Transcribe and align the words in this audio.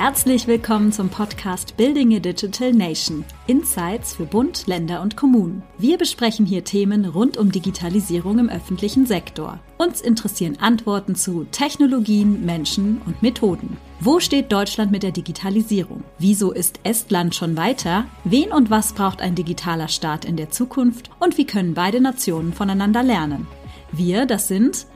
Herzlich 0.00 0.46
willkommen 0.46 0.92
zum 0.92 1.08
Podcast 1.08 1.76
Building 1.76 2.14
a 2.14 2.20
Digital 2.20 2.72
Nation. 2.72 3.24
Insights 3.48 4.14
für 4.14 4.26
Bund, 4.26 4.68
Länder 4.68 5.02
und 5.02 5.16
Kommunen. 5.16 5.64
Wir 5.76 5.98
besprechen 5.98 6.46
hier 6.46 6.62
Themen 6.62 7.04
rund 7.04 7.36
um 7.36 7.50
Digitalisierung 7.50 8.38
im 8.38 8.48
öffentlichen 8.48 9.06
Sektor. 9.06 9.58
Uns 9.76 10.00
interessieren 10.00 10.56
Antworten 10.60 11.16
zu 11.16 11.48
Technologien, 11.50 12.46
Menschen 12.46 13.02
und 13.06 13.24
Methoden. 13.24 13.76
Wo 13.98 14.20
steht 14.20 14.52
Deutschland 14.52 14.92
mit 14.92 15.02
der 15.02 15.10
Digitalisierung? 15.10 16.04
Wieso 16.20 16.52
ist 16.52 16.78
Estland 16.84 17.34
schon 17.34 17.56
weiter? 17.56 18.04
Wen 18.22 18.52
und 18.52 18.70
was 18.70 18.92
braucht 18.92 19.20
ein 19.20 19.34
digitaler 19.34 19.88
Staat 19.88 20.24
in 20.24 20.36
der 20.36 20.50
Zukunft? 20.50 21.10
Und 21.18 21.38
wie 21.38 21.44
können 21.44 21.74
beide 21.74 22.00
Nationen 22.00 22.52
voneinander 22.52 23.02
lernen? 23.02 23.48
Wir, 23.90 24.26
das 24.26 24.46
sind 24.46 24.86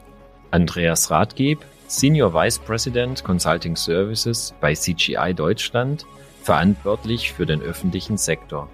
Andreas 0.53 1.11
Rathgeb, 1.11 1.65
Senior 1.93 2.33
Vice 2.33 2.59
President 2.59 3.23
Consulting 3.23 3.77
Services 3.77 4.55
bei 4.63 4.73
CGI 4.73 5.35
Deutschland, 5.35 6.07
verantwortlich 6.43 7.35
für 7.35 7.45
den 7.45 7.61
öffentlichen 7.61 8.17
Sektor. 8.17 8.71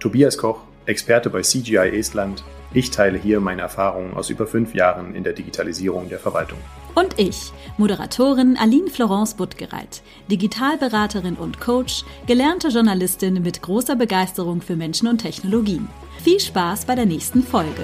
Tobias 0.00 0.38
Koch, 0.38 0.60
Experte 0.86 1.28
bei 1.28 1.42
CGI 1.42 1.90
Estland. 1.98 2.42
Ich 2.72 2.90
teile 2.90 3.18
hier 3.18 3.40
meine 3.40 3.60
Erfahrungen 3.60 4.14
aus 4.14 4.30
über 4.30 4.46
fünf 4.46 4.74
Jahren 4.74 5.14
in 5.14 5.24
der 5.24 5.34
Digitalisierung 5.34 6.08
der 6.08 6.18
Verwaltung. 6.18 6.58
Und 6.94 7.18
ich, 7.18 7.52
Moderatorin 7.76 8.56
Aline 8.56 8.88
Florence 8.88 9.34
Buttgereit, 9.34 10.00
Digitalberaterin 10.30 11.34
und 11.34 11.60
Coach, 11.60 12.02
gelernte 12.26 12.68
Journalistin 12.68 13.42
mit 13.42 13.60
großer 13.60 13.94
Begeisterung 13.94 14.62
für 14.62 14.74
Menschen 14.74 15.08
und 15.08 15.18
Technologien. 15.18 15.86
Viel 16.22 16.40
Spaß 16.40 16.86
bei 16.86 16.94
der 16.94 17.04
nächsten 17.04 17.42
Folge. 17.42 17.82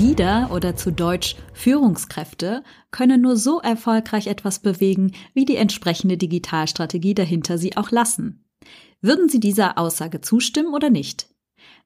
Leader 0.00 0.48
oder 0.50 0.76
zu 0.76 0.92
Deutsch 0.92 1.36
Führungskräfte 1.52 2.64
können 2.90 3.20
nur 3.20 3.36
so 3.36 3.60
erfolgreich 3.60 4.28
etwas 4.28 4.60
bewegen, 4.60 5.12
wie 5.34 5.44
die 5.44 5.56
entsprechende 5.56 6.16
Digitalstrategie 6.16 7.12
dahinter 7.12 7.58
sie 7.58 7.76
auch 7.76 7.90
lassen. 7.90 8.46
Würden 9.02 9.28
Sie 9.28 9.40
dieser 9.40 9.76
Aussage 9.76 10.22
zustimmen 10.22 10.72
oder 10.72 10.88
nicht? 10.88 11.28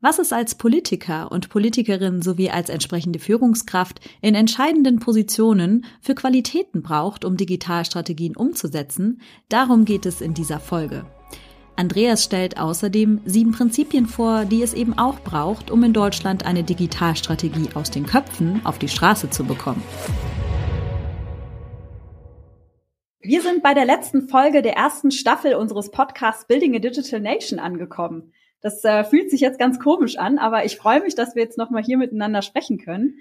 Was 0.00 0.20
es 0.20 0.32
als 0.32 0.54
Politiker 0.54 1.32
und 1.32 1.48
Politikerin 1.48 2.22
sowie 2.22 2.50
als 2.50 2.68
entsprechende 2.68 3.18
Führungskraft 3.18 4.00
in 4.22 4.36
entscheidenden 4.36 5.00
Positionen 5.00 5.84
für 6.00 6.14
Qualitäten 6.14 6.82
braucht, 6.82 7.24
um 7.24 7.36
Digitalstrategien 7.36 8.36
umzusetzen, 8.36 9.22
darum 9.48 9.84
geht 9.84 10.06
es 10.06 10.20
in 10.20 10.34
dieser 10.34 10.60
Folge. 10.60 11.04
Andreas 11.76 12.22
stellt 12.22 12.60
außerdem 12.60 13.22
sieben 13.24 13.50
Prinzipien 13.50 14.06
vor, 14.06 14.44
die 14.44 14.62
es 14.62 14.74
eben 14.74 14.96
auch 14.96 15.18
braucht, 15.20 15.72
um 15.72 15.82
in 15.82 15.92
Deutschland 15.92 16.46
eine 16.46 16.62
Digitalstrategie 16.62 17.70
aus 17.74 17.90
den 17.90 18.06
Köpfen 18.06 18.60
auf 18.64 18.78
die 18.78 18.88
Straße 18.88 19.30
zu 19.30 19.44
bekommen. 19.44 19.82
Wir 23.20 23.40
sind 23.42 23.62
bei 23.62 23.74
der 23.74 23.86
letzten 23.86 24.28
Folge 24.28 24.62
der 24.62 24.74
ersten 24.74 25.10
Staffel 25.10 25.54
unseres 25.54 25.90
Podcasts 25.90 26.46
Building 26.46 26.76
a 26.76 26.78
Digital 26.78 27.20
Nation 27.20 27.58
angekommen. 27.58 28.32
Das 28.60 28.84
äh, 28.84 29.02
fühlt 29.02 29.30
sich 29.30 29.40
jetzt 29.40 29.58
ganz 29.58 29.80
komisch 29.80 30.16
an, 30.16 30.38
aber 30.38 30.64
ich 30.64 30.76
freue 30.76 31.00
mich, 31.00 31.14
dass 31.14 31.34
wir 31.34 31.42
jetzt 31.42 31.58
nochmal 31.58 31.82
hier 31.82 31.98
miteinander 31.98 32.42
sprechen 32.42 32.78
können. 32.78 33.16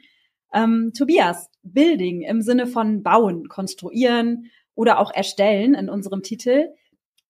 Ähm, 0.53 0.91
Tobias, 0.95 1.49
Building 1.63 2.21
im 2.21 2.41
Sinne 2.41 2.67
von 2.67 3.01
bauen, 3.01 3.47
konstruieren 3.47 4.51
oder 4.75 4.99
auch 4.99 5.11
erstellen 5.11 5.73
in 5.73 5.89
unserem 5.89 6.21
Titel 6.21 6.67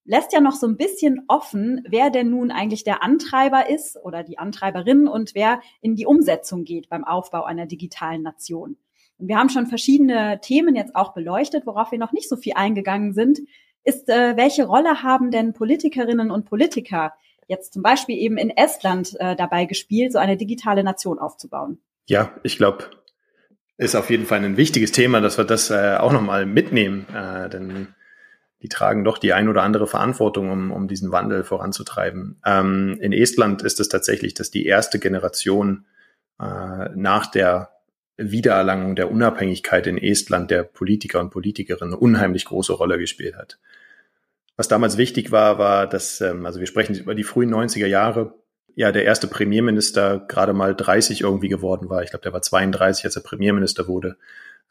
lässt 0.06 0.34
ja 0.34 0.42
noch 0.42 0.56
so 0.56 0.68
ein 0.68 0.78
bisschen 0.78 1.22
offen, 1.28 1.84
wer 1.88 2.10
denn 2.10 2.30
nun 2.30 2.52
eigentlich 2.52 2.84
der 2.84 3.04
Antreiber 3.04 3.70
ist 3.70 3.98
oder 4.04 4.24
die 4.24 4.38
Antreiberin 4.38 5.08
und 5.08 5.34
wer 5.34 5.62
in 5.82 5.96
die 5.96 6.06
Umsetzung 6.06 6.64
geht 6.64 6.90
beim 6.90 7.04
Aufbau 7.04 7.44
einer 7.44 7.66
digitalen 7.66 8.22
Nation. 8.22 8.78
Und 9.18 9.28
wir 9.28 9.38
haben 9.38 9.50
schon 9.50 9.68
verschiedene 9.68 10.40
Themen 10.42 10.76
jetzt 10.76 10.96
auch 10.96 11.14
beleuchtet, 11.14 11.66
worauf 11.66 11.92
wir 11.92 12.00
noch 12.00 12.12
nicht 12.12 12.28
so 12.28 12.36
viel 12.36 12.54
eingegangen 12.56 13.14
sind, 13.14 13.40
ist, 13.84 14.10
äh, 14.10 14.36
welche 14.38 14.66
Rolle 14.66 15.04
haben 15.04 15.32
denn 15.32 15.54
Politikerinnen 15.54 16.32
und 16.32 16.46
Politiker 16.46 17.14
jetzt 17.48 17.74
zum 17.74 17.84
Beispiel 17.84 18.18
eben 18.18 18.38
in 18.38 18.50
Estland 18.50 19.16
äh, 19.20 19.36
dabei 19.36 19.66
gespielt, 19.66 20.14
so 20.14 20.20
eine 20.20 20.38
digitale 20.38 20.84
Nation 20.84 21.20
aufzubauen? 21.20 21.80
Ja, 22.08 22.32
ich 22.44 22.58
glaube, 22.58 22.90
ist 23.78 23.96
auf 23.96 24.10
jeden 24.10 24.26
Fall 24.26 24.44
ein 24.44 24.58
wichtiges 24.58 24.92
Thema, 24.92 25.22
dass 25.22 25.38
wir 25.38 25.46
das 25.46 25.70
äh, 25.70 25.98
auch 26.00 26.12
nochmal 26.12 26.46
mitnehmen, 26.46 27.06
äh, 27.14 27.50
denn 27.50 27.94
die 28.64 28.70
tragen 28.70 29.04
doch 29.04 29.18
die 29.18 29.34
ein 29.34 29.50
oder 29.50 29.62
andere 29.62 29.88
Verantwortung, 29.88 30.50
um, 30.50 30.72
um 30.72 30.88
diesen 30.88 31.12
Wandel 31.12 31.44
voranzutreiben. 31.44 32.40
Ähm, 32.46 32.98
in 33.02 33.12
Estland 33.12 33.62
ist 33.62 33.82
es 33.82 33.90
tatsächlich, 33.90 34.34
dass 34.34 34.52
die 34.52 34.66
erste 34.66 35.00
Generation 35.00 35.86
äh, 36.40 36.90
nach 36.96 37.28
der 37.28 37.72
Wiedererlangung 38.16 38.96
der 38.96 39.12
Unabhängigkeit 39.12 39.86
in 39.86 39.98
Estland 39.98 40.50
der 40.50 40.64
Politiker 40.64 41.20
und 41.20 41.30
Politikerinnen 41.30 41.94
unheimlich 41.94 42.46
große 42.46 42.72
Rolle 42.72 42.98
gespielt 42.98 43.36
hat. 43.36 43.60
Was 44.56 44.70
damals 44.70 44.98
wichtig 44.98 45.32
war, 45.32 45.58
war, 45.58 45.86
dass, 45.86 46.22
ähm, 46.22 46.46
also 46.46 46.62
wir 46.62 46.68
sprechen 46.68 46.96
über 46.96 47.16
die 47.16 47.24
frühen 47.26 47.54
90er 47.54 47.88
Jahre, 47.88 48.34
ja, 48.76 48.94
der 48.94 49.04
erste 49.04 49.28
Premierminister 49.28 50.20
gerade 50.28 50.54
mal 50.54 50.74
30 50.74 51.22
irgendwie 51.22 51.50
geworden 51.50 51.90
war. 51.90 52.02
Ich 52.02 52.12
glaube, 52.12 52.24
der 52.24 52.34
war 52.34 52.42
32, 52.42 53.04
als 53.04 53.16
er 53.18 53.24
Premierminister 53.24 53.88
wurde. 53.88 54.16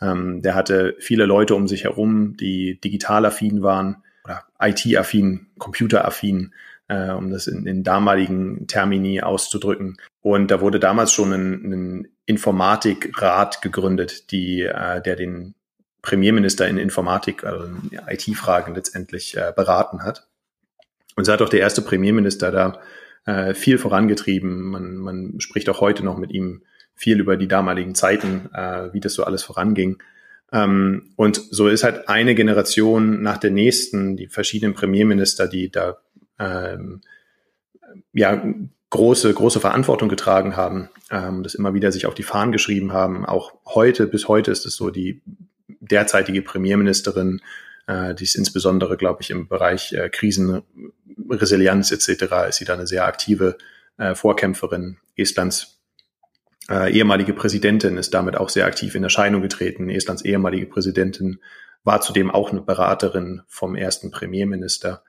Ähm, 0.00 0.42
der 0.42 0.54
hatte 0.54 0.96
viele 0.98 1.26
Leute 1.26 1.54
um 1.54 1.68
sich 1.68 1.84
herum, 1.84 2.36
die 2.36 2.80
digital 2.80 3.24
affin 3.26 3.62
waren 3.62 4.02
oder 4.24 4.44
IT-affin, 4.60 5.48
Computer-affin, 5.58 6.52
äh, 6.88 7.10
um 7.10 7.30
das 7.30 7.46
in, 7.46 7.66
in 7.66 7.82
damaligen 7.82 8.66
Termini 8.66 9.20
auszudrücken. 9.20 9.96
Und 10.20 10.50
da 10.50 10.60
wurde 10.60 10.80
damals 10.80 11.12
schon 11.12 11.32
ein, 11.32 11.72
ein 11.72 12.08
Informatikrat 12.26 13.62
gegründet, 13.62 14.30
die, 14.30 14.62
äh, 14.62 15.00
der 15.02 15.16
den 15.16 15.54
Premierminister 16.02 16.66
in 16.66 16.78
Informatik, 16.78 17.44
also 17.44 17.64
in 17.64 18.00
IT-Fragen 18.08 18.74
letztendlich 18.74 19.36
äh, 19.36 19.52
beraten 19.54 20.02
hat. 20.02 20.26
Und 21.14 21.24
so 21.24 21.32
hat 21.32 21.42
auch 21.42 21.48
der 21.48 21.60
erste 21.60 21.82
Premierminister 21.82 22.50
da 22.50 22.80
äh, 23.24 23.54
viel 23.54 23.78
vorangetrieben. 23.78 24.62
Man, 24.62 24.96
man 24.96 25.40
spricht 25.40 25.68
auch 25.68 25.80
heute 25.80 26.04
noch 26.04 26.18
mit 26.18 26.32
ihm 26.32 26.62
viel 26.94 27.20
über 27.20 27.36
die 27.36 27.48
damaligen 27.48 27.94
Zeiten, 27.94 28.50
äh, 28.54 28.92
wie 28.92 29.00
das 29.00 29.14
so 29.14 29.24
alles 29.24 29.42
voranging. 29.42 30.02
Ähm, 30.52 31.12
und 31.16 31.40
so 31.50 31.68
ist 31.68 31.84
halt 31.84 32.08
eine 32.08 32.34
Generation 32.34 33.22
nach 33.22 33.38
der 33.38 33.50
nächsten, 33.50 34.16
die 34.16 34.28
verschiedenen 34.28 34.74
Premierminister, 34.74 35.48
die 35.48 35.70
da 35.70 35.98
ähm, 36.38 37.00
ja 38.12 38.42
große, 38.90 39.32
große 39.32 39.60
Verantwortung 39.60 40.08
getragen 40.10 40.54
haben, 40.54 40.90
ähm, 41.10 41.42
das 41.42 41.54
immer 41.54 41.72
wieder 41.72 41.90
sich 41.90 42.06
auf 42.06 42.14
die 42.14 42.22
Fahnen 42.22 42.52
geschrieben 42.52 42.92
haben. 42.92 43.24
Auch 43.24 43.54
heute, 43.66 44.06
bis 44.06 44.28
heute 44.28 44.50
ist 44.50 44.66
es 44.66 44.76
so, 44.76 44.90
die 44.90 45.22
derzeitige 45.80 46.42
Premierministerin, 46.42 47.40
äh, 47.86 48.14
die 48.14 48.24
ist 48.24 48.34
insbesondere, 48.34 48.98
glaube 48.98 49.22
ich, 49.22 49.30
im 49.30 49.48
Bereich 49.48 49.94
äh, 49.94 50.10
Krisenresilienz 50.10 51.90
etc., 51.90 52.48
ist 52.50 52.56
sie 52.56 52.66
da 52.66 52.74
eine 52.74 52.86
sehr 52.86 53.06
aktive 53.06 53.56
äh, 53.96 54.14
Vorkämpferin 54.14 54.98
Estlands 55.16 55.81
äh, 56.70 56.92
ehemalige 56.92 57.32
Präsidentin 57.32 57.96
ist 57.96 58.14
damit 58.14 58.36
auch 58.36 58.48
sehr 58.48 58.66
aktiv 58.66 58.94
in 58.94 59.02
Erscheinung 59.02 59.42
getreten. 59.42 59.88
Estlands 59.90 60.24
ehemalige 60.24 60.66
Präsidentin 60.66 61.40
war 61.84 62.00
zudem 62.00 62.30
auch 62.30 62.50
eine 62.50 62.60
Beraterin 62.60 63.42
vom 63.48 63.74
ersten 63.74 64.10
Premierminister. 64.10 65.02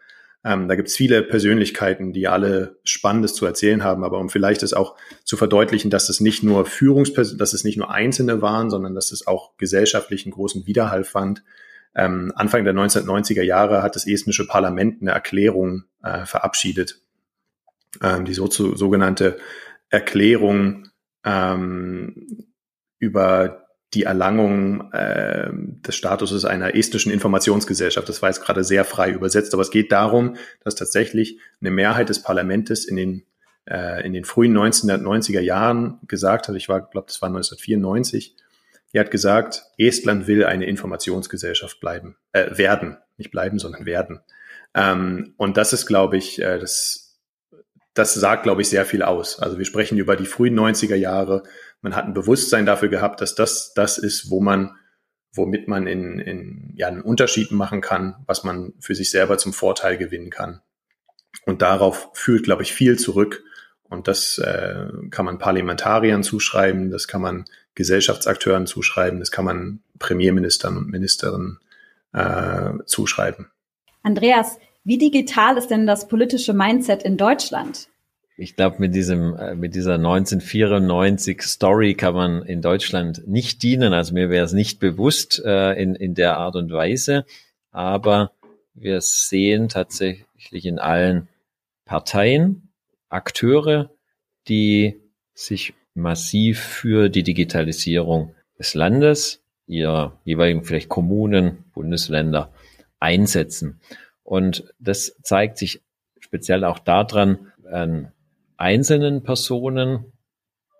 Ähm, 0.45 0.67
da 0.67 0.75
gibt 0.75 0.89
es 0.89 0.95
viele 0.95 1.23
Persönlichkeiten, 1.23 2.11
die 2.11 2.27
alle 2.27 2.77
Spannendes 2.83 3.33
zu 3.33 3.45
erzählen 3.45 3.83
haben, 3.83 4.03
aber 4.03 4.19
um 4.19 4.29
vielleicht 4.29 4.63
es 4.63 4.73
auch 4.73 4.95
zu 5.23 5.37
verdeutlichen, 5.37 5.89
dass 5.89 6.09
es 6.09 6.19
nicht 6.19 6.43
nur 6.43 6.65
Führungspersonen, 6.65 7.37
dass 7.37 7.53
es 7.53 7.63
nicht 7.63 7.77
nur 7.77 7.91
Einzelne 7.91 8.41
waren, 8.41 8.69
sondern 8.69 8.93
dass 8.93 9.11
es 9.11 9.25
auch 9.25 9.55
gesellschaftlichen 9.57 10.31
großen 10.31 10.65
Widerhall 10.65 11.03
fand. 11.05 11.43
Ähm, 11.95 12.33
Anfang 12.35 12.65
der 12.65 12.73
1990er 12.73 13.43
Jahre 13.43 13.83
hat 13.83 13.95
das 13.95 14.07
estnische 14.07 14.47
Parlament 14.47 15.01
eine 15.01 15.11
Erklärung 15.11 15.83
äh, 16.03 16.25
verabschiedet, 16.25 16.99
ähm, 18.01 18.25
die 18.25 18.33
so 18.33 18.47
zu, 18.47 18.75
sogenannte 18.75 19.37
Erklärung 19.89 20.89
ähm, 21.23 22.47
über 22.99 23.67
die 23.93 24.03
Erlangung 24.03 24.91
äh, 24.91 25.49
des 25.53 25.95
Statuses 25.95 26.45
einer 26.45 26.75
estnischen 26.75 27.11
Informationsgesellschaft. 27.11 28.09
Das 28.09 28.21
war 28.21 28.29
jetzt 28.29 28.41
gerade 28.41 28.63
sehr 28.63 28.85
frei 28.85 29.11
übersetzt, 29.11 29.53
aber 29.53 29.61
es 29.61 29.71
geht 29.71 29.91
darum, 29.91 30.35
dass 30.63 30.75
tatsächlich 30.75 31.37
eine 31.61 31.69
Mehrheit 31.69 32.09
des 32.09 32.23
Parlamentes 32.23 32.85
in 32.85 32.95
den 32.95 33.23
äh, 33.65 34.05
in 34.05 34.13
den 34.13 34.25
frühen 34.25 34.57
1990er 34.57 35.39
Jahren 35.39 35.99
gesagt 36.07 36.47
hat, 36.47 36.55
ich 36.55 36.69
war, 36.69 36.81
glaube, 36.81 37.07
das 37.07 37.21
war 37.21 37.29
1994, 37.29 38.35
die 38.93 38.99
hat 38.99 39.11
gesagt, 39.11 39.63
Estland 39.77 40.27
will 40.27 40.45
eine 40.45 40.65
Informationsgesellschaft 40.65 41.79
bleiben, 41.79 42.17
äh, 42.31 42.57
werden, 42.57 42.97
nicht 43.17 43.31
bleiben, 43.31 43.59
sondern 43.59 43.85
werden. 43.85 44.19
Ähm, 44.75 45.33
und 45.37 45.57
das 45.57 45.73
ist, 45.73 45.85
glaube 45.85 46.17
ich, 46.17 46.41
äh, 46.41 46.59
das 46.59 47.12
das 47.93 48.13
sagt, 48.13 48.43
glaube 48.43 48.61
ich, 48.61 48.69
sehr 48.69 48.85
viel 48.85 49.03
aus. 49.03 49.39
Also 49.39 49.57
wir 49.57 49.65
sprechen 49.65 49.97
über 49.97 50.15
die 50.15 50.25
frühen 50.25 50.59
90er 50.59 50.95
Jahre. 50.95 51.43
Man 51.81 51.95
hat 51.95 52.05
ein 52.05 52.13
Bewusstsein 52.13 52.65
dafür 52.65 52.89
gehabt, 52.89 53.21
dass 53.21 53.35
das 53.35 53.73
das 53.73 53.97
ist, 53.97 54.29
wo 54.29 54.39
man, 54.39 54.75
womit 55.33 55.67
man 55.67 55.85
in, 55.85 56.19
in 56.19 56.73
ja, 56.75 56.87
einen 56.87 57.01
Unterschied 57.01 57.51
machen 57.51 57.81
kann, 57.81 58.15
was 58.25 58.43
man 58.43 58.73
für 58.79 58.95
sich 58.95 59.11
selber 59.11 59.37
zum 59.37 59.53
Vorteil 59.53 59.97
gewinnen 59.97 60.29
kann. 60.29 60.61
Und 61.45 61.61
darauf 61.61 62.09
führt, 62.13 62.43
glaube 62.43 62.63
ich, 62.63 62.73
viel 62.73 62.97
zurück. 62.97 63.43
Und 63.83 64.07
das 64.07 64.39
äh, 64.39 64.87
kann 65.11 65.25
man 65.25 65.37
Parlamentariern 65.37 66.23
zuschreiben, 66.23 66.89
das 66.89 67.07
kann 67.07 67.21
man 67.21 67.45
Gesellschaftsakteuren 67.75 68.65
zuschreiben, 68.65 69.19
das 69.19 69.29
kann 69.29 69.45
man 69.45 69.83
Premierministern 69.99 70.77
und 70.77 70.89
Ministerinnen 70.89 71.59
äh, 72.13 72.71
zuschreiben. 72.85 73.51
Andreas, 74.01 74.57
wie 74.83 74.97
digital 74.97 75.57
ist 75.57 75.69
denn 75.69 75.87
das 75.87 76.07
politische 76.07 76.53
Mindset 76.53 77.03
in 77.03 77.17
Deutschland? 77.17 77.87
Ich 78.35 78.55
glaube, 78.55 78.77
mit 78.79 78.95
diesem, 78.95 79.35
äh, 79.35 79.55
mit 79.55 79.75
dieser 79.75 79.95
1994 79.95 81.41
Story 81.43 81.93
kann 81.93 82.15
man 82.15 82.43
in 82.43 82.61
Deutschland 82.61 83.27
nicht 83.27 83.61
dienen. 83.61 83.93
Also 83.93 84.13
mir 84.13 84.29
wäre 84.29 84.45
es 84.45 84.53
nicht 84.53 84.79
bewusst 84.79 85.41
äh, 85.45 85.73
in, 85.73 85.95
in 85.95 86.15
der 86.15 86.37
Art 86.37 86.55
und 86.55 86.71
Weise. 86.71 87.25
Aber 87.71 88.31
wir 88.73 89.01
sehen 89.01 89.69
tatsächlich 89.69 90.65
in 90.65 90.79
allen 90.79 91.27
Parteien 91.85 92.69
Akteure, 93.09 93.91
die 94.47 94.99
sich 95.35 95.73
massiv 95.93 96.59
für 96.59 97.09
die 97.09 97.23
Digitalisierung 97.23 98.33
des 98.57 98.73
Landes, 98.73 99.43
ihrer 99.67 100.19
jeweiligen 100.23 100.63
vielleicht 100.63 100.89
Kommunen, 100.89 101.65
Bundesländer 101.73 102.51
einsetzen. 102.99 103.79
Und 104.23 104.73
das 104.79 105.17
zeigt 105.21 105.57
sich 105.57 105.81
speziell 106.19 106.63
auch 106.63 106.79
daran, 106.79 107.51
an 107.69 108.11
einzelnen 108.57 109.23
Personen, 109.23 110.05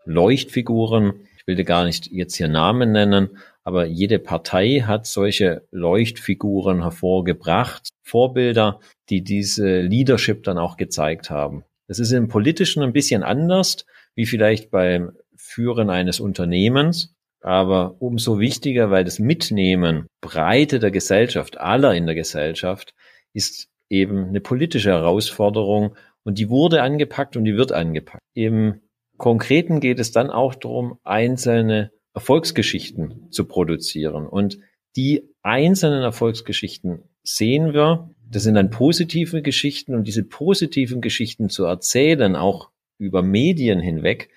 Leuchtfiguren, 0.05 1.13
ich 1.37 1.47
will 1.47 1.55
dir 1.55 1.65
gar 1.65 1.85
nicht 1.85 2.07
jetzt 2.07 2.35
hier 2.35 2.47
Namen 2.47 2.91
nennen, 2.91 3.37
aber 3.63 3.85
jede 3.85 4.19
Partei 4.19 4.83
hat 4.85 5.05
solche 5.05 5.63
Leuchtfiguren 5.71 6.81
hervorgebracht, 6.81 7.89
Vorbilder, 8.01 8.79
die 9.09 9.23
diese 9.23 9.81
Leadership 9.81 10.43
dann 10.43 10.57
auch 10.57 10.77
gezeigt 10.77 11.29
haben. 11.29 11.63
Das 11.87 11.99
ist 11.99 12.11
im 12.11 12.27
Politischen 12.27 12.83
ein 12.83 12.93
bisschen 12.93 13.23
anders, 13.23 13.85
wie 14.15 14.25
vielleicht 14.25 14.71
beim 14.71 15.13
Führen 15.35 15.89
eines 15.89 16.19
Unternehmens, 16.19 17.13
aber 17.41 17.95
umso 17.99 18.39
wichtiger, 18.39 18.89
weil 18.89 19.03
das 19.03 19.19
Mitnehmen 19.19 20.07
Breite 20.21 20.79
der 20.79 20.91
Gesellschaft, 20.91 21.57
aller 21.57 21.93
in 21.93 22.05
der 22.05 22.15
Gesellschaft, 22.15 22.93
ist 23.33 23.67
eben 23.89 24.25
eine 24.25 24.41
politische 24.41 24.91
Herausforderung 24.91 25.95
und 26.23 26.37
die 26.37 26.49
wurde 26.49 26.81
angepackt 26.81 27.35
und 27.37 27.45
die 27.45 27.55
wird 27.55 27.71
angepackt. 27.71 28.23
Im 28.33 28.81
Konkreten 29.17 29.79
geht 29.79 29.99
es 29.99 30.11
dann 30.11 30.29
auch 30.29 30.55
darum, 30.55 30.99
einzelne 31.03 31.91
Erfolgsgeschichten 32.13 33.31
zu 33.31 33.45
produzieren. 33.45 34.27
Und 34.27 34.59
die 34.95 35.29
einzelnen 35.41 36.03
Erfolgsgeschichten 36.03 37.03
sehen 37.23 37.73
wir. 37.73 38.09
Das 38.29 38.43
sind 38.43 38.55
dann 38.55 38.69
positive 38.69 39.41
Geschichten 39.41 39.93
und 39.93 40.07
diese 40.07 40.23
positiven 40.23 41.01
Geschichten 41.01 41.49
zu 41.49 41.65
erzählen, 41.65 42.35
auch 42.35 42.69
über 42.97 43.21
Medien 43.21 43.79
hinweg, 43.79 44.29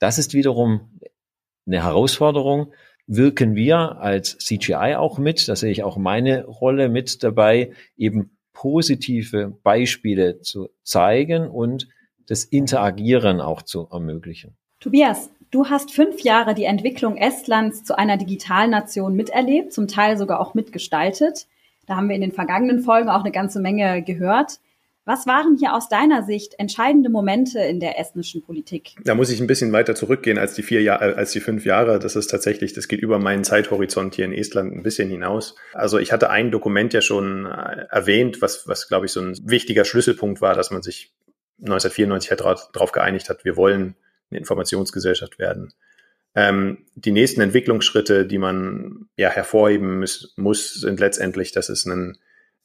das 0.00 0.18
ist 0.18 0.34
wiederum 0.34 1.00
eine 1.66 1.84
Herausforderung. 1.84 2.72
Wirken 3.06 3.54
wir 3.54 4.00
als 4.00 4.38
CGI 4.38 4.96
auch 4.96 5.18
mit, 5.18 5.48
da 5.48 5.54
sehe 5.54 5.70
ich 5.70 5.82
auch 5.82 5.96
meine 5.96 6.44
Rolle 6.44 6.88
mit 6.88 7.22
dabei, 7.22 7.72
eben 7.96 8.36
positive 8.52 9.56
Beispiele 9.62 10.40
zu 10.40 10.68
zeigen 10.82 11.48
und 11.48 11.88
das 12.26 12.44
Interagieren 12.44 13.40
auch 13.40 13.62
zu 13.62 13.88
ermöglichen. 13.90 14.56
Tobias, 14.78 15.30
du 15.50 15.66
hast 15.66 15.90
fünf 15.90 16.22
Jahre 16.22 16.54
die 16.54 16.64
Entwicklung 16.64 17.16
Estlands 17.16 17.84
zu 17.84 17.98
einer 17.98 18.16
Digitalnation 18.16 19.14
miterlebt, 19.14 19.72
zum 19.72 19.88
Teil 19.88 20.16
sogar 20.16 20.40
auch 20.40 20.54
mitgestaltet. 20.54 21.46
Da 21.86 21.96
haben 21.96 22.08
wir 22.08 22.14
in 22.14 22.22
den 22.22 22.32
vergangenen 22.32 22.80
Folgen 22.82 23.08
auch 23.08 23.20
eine 23.20 23.32
ganze 23.32 23.60
Menge 23.60 24.02
gehört. 24.02 24.60
Was 25.10 25.26
waren 25.26 25.56
hier 25.58 25.74
aus 25.74 25.88
deiner 25.88 26.22
Sicht 26.22 26.54
entscheidende 26.58 27.10
Momente 27.10 27.58
in 27.58 27.80
der 27.80 27.98
estnischen 27.98 28.42
Politik? 28.42 28.94
Da 29.02 29.16
muss 29.16 29.28
ich 29.30 29.40
ein 29.40 29.48
bisschen 29.48 29.72
weiter 29.72 29.96
zurückgehen 29.96 30.38
als 30.38 30.54
die 30.54 30.62
vier 30.62 30.82
Jahre, 30.82 31.16
als 31.16 31.32
die 31.32 31.40
fünf 31.40 31.64
Jahre. 31.64 31.98
Das 31.98 32.14
ist 32.14 32.28
tatsächlich, 32.28 32.74
das 32.74 32.86
geht 32.86 33.00
über 33.00 33.18
meinen 33.18 33.42
Zeithorizont 33.42 34.14
hier 34.14 34.24
in 34.24 34.32
Estland 34.32 34.72
ein 34.72 34.84
bisschen 34.84 35.10
hinaus. 35.10 35.56
Also 35.72 35.98
ich 35.98 36.12
hatte 36.12 36.30
ein 36.30 36.52
Dokument 36.52 36.92
ja 36.92 37.00
schon 37.00 37.46
äh, 37.46 37.86
erwähnt, 37.90 38.40
was, 38.40 38.68
was 38.68 38.86
glaube 38.86 39.06
ich 39.06 39.10
so 39.10 39.20
ein 39.20 39.36
wichtiger 39.42 39.84
Schlüsselpunkt 39.84 40.40
war, 40.40 40.54
dass 40.54 40.70
man 40.70 40.82
sich 40.82 41.12
1994 41.58 42.36
darauf 42.72 42.92
geeinigt 42.92 43.30
hat, 43.30 43.44
wir 43.44 43.56
wollen 43.56 43.96
eine 44.30 44.38
Informationsgesellschaft 44.38 45.40
werden. 45.40 45.74
Ähm, 46.36 46.86
die 46.94 47.10
nächsten 47.10 47.40
Entwicklungsschritte, 47.40 48.26
die 48.26 48.38
man 48.38 49.08
ja 49.16 49.28
hervorheben 49.28 49.98
muss, 49.98 50.34
muss 50.36 50.74
sind 50.74 51.00
letztendlich, 51.00 51.50
dass 51.50 51.68
es 51.68 51.84
einen 51.84 52.16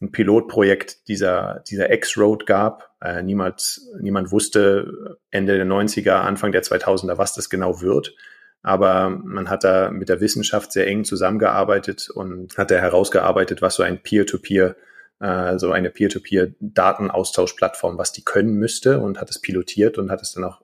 ein 0.01 0.11
Pilotprojekt 0.11 1.07
dieser, 1.07 1.63
dieser 1.67 1.91
X-Road 1.91 2.45
gab. 2.45 2.95
Äh, 3.01 3.23
niemand, 3.23 3.81
niemand 3.99 4.31
wusste 4.31 5.17
Ende 5.31 5.55
der 5.55 5.65
90er, 5.65 6.11
Anfang 6.11 6.51
der 6.51 6.63
2000er, 6.63 7.17
was 7.17 7.33
das 7.33 7.49
genau 7.49 7.81
wird. 7.81 8.13
Aber 8.61 9.09
man 9.09 9.49
hat 9.49 9.63
da 9.63 9.89
mit 9.91 10.09
der 10.09 10.21
Wissenschaft 10.21 10.71
sehr 10.71 10.87
eng 10.87 11.05
zusammengearbeitet 11.05 12.09
und 12.09 12.57
hat 12.57 12.71
da 12.71 12.75
herausgearbeitet, 12.75 13.61
was 13.61 13.75
so 13.75 13.83
ein 13.83 14.01
Peer-to-Peer, 14.01 14.75
äh, 15.19 15.59
so 15.59 15.71
eine 15.71 15.91
Peer-to-Peer-Datenaustauschplattform, 15.91 17.97
was 17.97 18.11
die 18.11 18.23
können 18.23 18.55
müsste 18.55 18.99
und 18.99 19.21
hat 19.21 19.29
es 19.29 19.39
pilotiert 19.39 19.97
und 19.97 20.11
hat 20.11 20.21
es 20.21 20.33
dann 20.33 20.43
auch 20.43 20.61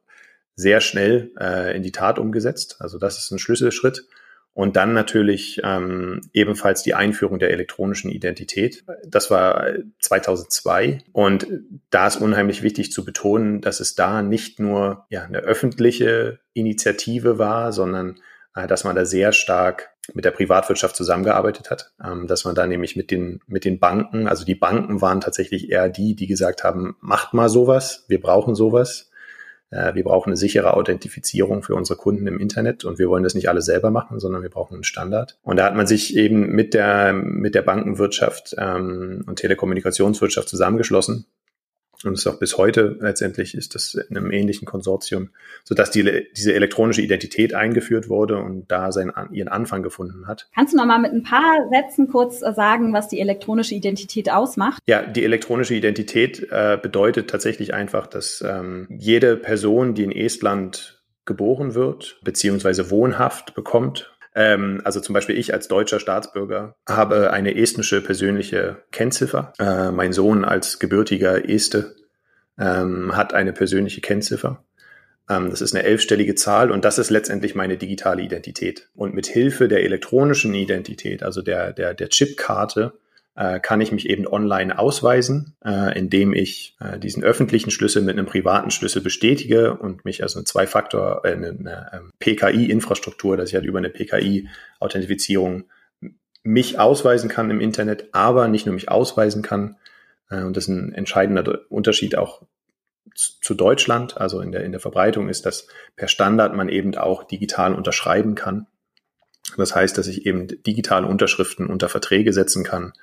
sehr 0.56 0.82
schnell 0.82 1.32
äh, 1.40 1.76
in 1.76 1.84
die 1.84 1.92
Tat 1.92 2.20
umgesetzt. 2.20 2.78
Also 2.80 2.98
das 2.98 3.18
ist 3.18 3.32
ein 3.32 3.40
Schlüsselschritt. 3.40 4.06
Und 4.54 4.76
dann 4.76 4.94
natürlich 4.94 5.62
ähm, 5.64 6.22
ebenfalls 6.34 6.84
die 6.84 6.94
Einführung 6.94 7.40
der 7.40 7.52
elektronischen 7.52 8.12
Identität. 8.12 8.84
Das 9.08 9.32
war 9.32 9.66
2002. 10.02 11.00
Und 11.14 11.48
da 11.90 12.08
ist 12.08 12.18
unheimlich 12.18 12.62
wichtig 12.62 12.92
zu 12.92 13.06
betonen, 13.06 13.62
dass 13.62 13.80
es 13.80 13.96
da 13.96 14.22
nicht 14.22 14.60
nur 14.60 15.06
ja, 15.10 15.24
eine 15.24 15.40
öffentliche 15.40 16.40
Initiative 16.54 17.38
war, 17.38 17.72
sondern 17.72 18.20
äh, 18.56 18.68
dass 18.68 18.84
man 18.84 18.96
da 18.96 19.06
sehr 19.06 19.32
stark 19.32 19.92
mit 20.14 20.26
der 20.26 20.32
Privatwirtschaft 20.32 20.96
zusammengearbeitet 20.96 21.70
hat, 21.70 21.94
ähm, 22.04 22.28
dass 22.28 22.44
man 22.44 22.56
da 22.56 22.68
nämlich 22.68 22.96
mit 22.96 23.12
den, 23.12 23.40
mit 23.48 23.66
den 23.66 23.80
Banken, 23.80 24.28
also 24.28 24.46
die 24.46 24.56
Banken 24.56 25.02
waren 25.02 25.22
tatsächlich 25.22 25.70
eher 25.70 25.90
die, 25.90 26.16
die 26.16 26.28
gesagt 26.28 26.64
haben, 26.64 26.96
macht 27.00 27.34
mal 27.34 27.50
sowas, 27.50 28.06
wir 28.08 28.20
brauchen 28.20 28.56
sowas. 28.56 29.11
Äh, 29.72 29.96
wir 29.96 30.04
brauchen 30.04 30.30
eine 30.30 30.38
sichere 30.38 30.76
Authentifizierung 30.76 31.64
für 31.64 31.76
unsere 31.76 31.98
Kunden 31.98 32.28
im 32.28 32.40
Internet 32.40 32.86
und 32.86 33.00
wir 33.00 33.10
wollen 33.10 33.24
das 33.24 33.34
nicht 33.34 33.50
alle 33.50 33.62
selber 33.62 33.90
machen, 33.90 34.20
sondern 34.20 34.44
wir 34.44 34.50
brauchen 34.50 34.76
einen 34.76 34.84
Standard. 34.84 35.38
Und 35.42 35.58
da 35.58 35.66
hat 35.66 35.76
man 35.76 35.88
sich 35.88 36.16
eben 36.16 36.52
mit 36.52 36.74
der, 36.74 37.14
mit 37.14 37.56
der 37.56 37.64
Bankenwirtschaft 37.64 38.56
ähm, 38.58 39.24
und 39.26 39.38
Telekommunikationswirtschaft 39.38 40.50
zusammengeschlossen 40.50 41.26
und 42.06 42.14
es 42.14 42.22
ist 42.22 42.28
auch 42.28 42.40
bis 42.40 42.58
heute 42.58 42.98
letztendlich 43.00 43.56
ist 43.56 43.76
das 43.76 43.94
in 43.94 44.18
einem 44.18 44.32
ähnlichen 44.32 44.66
Konsortium, 44.66 45.30
so 45.64 45.76
dass 45.76 45.92
die, 45.92 46.28
diese 46.36 46.54
elektronische 46.54 47.02
Identität 47.02 47.54
eingeführt 47.54 48.10
wurde 48.10 48.38
und 48.38 48.72
da 48.72 48.92
seinen, 48.92 49.12
ihren 49.32 49.48
Anfang 49.48 49.84
gefunden 49.84 50.28
hat. 50.28 50.50
Kannst 50.56 50.74
du 50.74 50.78
noch 50.78 50.86
mal 50.86 51.00
mit 51.00 51.12
ein 51.12 51.24
paar 51.24 51.70
Sätzen 51.72 52.08
kurz 52.08 52.42
äh, 52.42 52.54
sagen, 52.54 52.94
was 52.94 53.08
die 53.08 53.20
elektronische 53.20 53.76
Identität 53.76 54.32
ausmacht? 54.32 54.82
Ja, 54.88 55.04
die 55.04 55.24
elektronische 55.24 55.76
Identität 55.76 56.48
äh, 56.52 56.78
bedeutet 56.82 57.30
tatsächlich 57.30 57.74
einfach, 57.74 58.08
dass 58.08 58.44
ähm, 58.48 58.88
jede 58.90 59.38
Person, 59.38 59.94
die 59.94 60.04
in 60.04 60.12
Estland 60.12 61.02
geboren 61.26 61.76
wird, 61.76 62.20
beziehungsweise 62.24 62.90
wohnhaft 62.90 63.54
bekommt, 63.54 64.11
ähm, 64.34 64.82
also 64.84 65.00
zum 65.00 65.14
Beispiel 65.14 65.38
ich 65.38 65.54
als 65.54 65.68
deutscher 65.68 66.00
Staatsbürger 66.00 66.76
habe 66.88 67.32
eine 67.32 67.56
estnische 67.56 68.02
persönliche 68.02 68.78
Kennziffer. 68.92 69.54
Äh, 69.60 69.92
mein 69.92 70.14
Sohn 70.14 70.46
als 70.46 70.80
gebürtiger 70.80 71.50
Este 71.50 71.96
ähm, 72.58 73.16
hat 73.16 73.34
eine 73.34 73.54
persönliche 73.54 74.02
Kennziffer. 74.02 74.64
Ähm, 75.30 75.50
das 75.50 75.62
ist 75.62 75.76
eine 75.76 75.84
elfstellige 75.84 76.36
Zahl 76.36 76.72
und 76.72 76.86
das 76.86 76.98
ist 76.98 77.10
letztendlich 77.10 77.56
meine 77.56 77.78
digitale 77.78 78.22
Identität. 78.22 78.90
Und 78.96 79.14
mit 79.14 79.28
Hilfe 79.28 79.68
der 79.68 79.84
elektronischen 79.84 80.54
Identität, 80.54 81.24
also 81.24 81.42
der, 81.42 81.74
der, 81.74 81.94
der 81.94 82.10
Chipkarte, 82.10 82.94
kann 83.34 83.80
ich 83.80 83.92
mich 83.92 84.10
eben 84.10 84.28
online 84.28 84.78
ausweisen, 84.78 85.56
äh, 85.64 85.98
indem 85.98 86.34
ich 86.34 86.76
äh, 86.82 87.00
diesen 87.00 87.24
öffentlichen 87.24 87.72
Schlüssel 87.72 88.02
mit 88.02 88.18
einem 88.18 88.26
privaten 88.26 88.72
Schlüssel 88.72 89.02
bestätige 89.02 89.76
und 89.76 90.04
mich 90.04 90.22
also 90.22 90.40
eine 90.40 90.46
Zwei-Faktor, 90.46 91.22
äh, 91.24 91.32
eine, 91.32 91.92
ähm, 91.94 92.12
PKI-Infrastruktur, 92.20 93.38
dass 93.38 93.50
ich 93.50 93.56
halt 93.56 93.66
über 93.66 93.78
eine 93.78 93.90
PKI-Authentifizierung 93.90 95.64
mich 96.44 96.78
ausweisen 96.80 97.30
kann 97.30 97.50
im 97.52 97.62
Internet, 97.62 98.10
aber 98.12 98.48
nicht 98.48 98.66
nur 98.66 98.76
mich 98.76 98.90
ausweisen 98.90 99.44
kann. 99.44 99.78
Äh, 100.30 100.44
und 100.44 100.58
das 100.58 100.66
ist 100.66 100.70
ein 100.70 100.94
entscheidender 100.94 101.62
Unterschied 101.70 102.18
auch 102.18 102.42
zu 103.16 103.54
Deutschland, 103.54 104.18
also 104.18 104.42
in 104.42 104.52
der, 104.52 104.64
in 104.64 104.72
der 104.72 104.82
Verbreitung 104.82 105.30
ist, 105.30 105.46
dass 105.46 105.68
per 105.96 106.08
Standard 106.08 106.56
man 106.56 106.70
eben 106.70 106.96
auch 106.96 107.24
digital 107.24 107.76
unterschreiben 107.76 108.36
kann. 108.36 108.68
Das 109.58 109.76
heißt, 109.76 109.98
dass 109.98 110.08
ich 110.08 110.26
eben 110.26 110.48
digitale 110.48 111.08
Unterschriften 111.08 111.68
unter 111.68 111.90
Verträge 111.90 112.32
setzen 112.32 112.64
kann, 112.64 112.94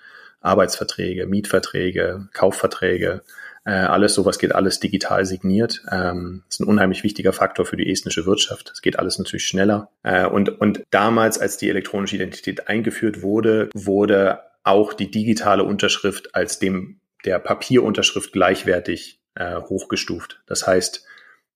Arbeitsverträge, 0.40 1.26
Mietverträge, 1.26 2.28
Kaufverträge, 2.32 3.22
äh, 3.68 3.72
alles 3.72 4.14
sowas 4.14 4.38
geht 4.38 4.54
alles 4.54 4.80
digital 4.80 5.26
signiert. 5.26 5.82
Ähm, 5.90 6.42
ist 6.48 6.60
ein 6.60 6.66
unheimlich 6.66 7.04
wichtiger 7.04 7.34
Faktor 7.34 7.66
für 7.66 7.76
die 7.76 7.90
estnische 7.92 8.24
Wirtschaft. 8.24 8.70
Es 8.72 8.80
geht 8.80 8.98
alles 8.98 9.18
natürlich 9.18 9.46
schneller. 9.46 9.90
Äh, 10.02 10.26
und, 10.26 10.48
und 10.60 10.84
damals, 10.90 11.38
als 11.38 11.58
die 11.58 11.68
elektronische 11.68 12.16
Identität 12.16 12.68
eingeführt 12.68 13.20
wurde, 13.20 13.68
wurde 13.74 14.40
auch 14.62 14.94
die 14.94 15.10
digitale 15.10 15.64
Unterschrift 15.64 16.34
als 16.34 16.58
dem 16.58 17.00
der 17.26 17.38
Papierunterschrift 17.40 18.32
gleichwertig 18.32 19.20
äh, 19.34 19.56
hochgestuft. 19.56 20.40
Das 20.46 20.66
heißt, 20.66 21.04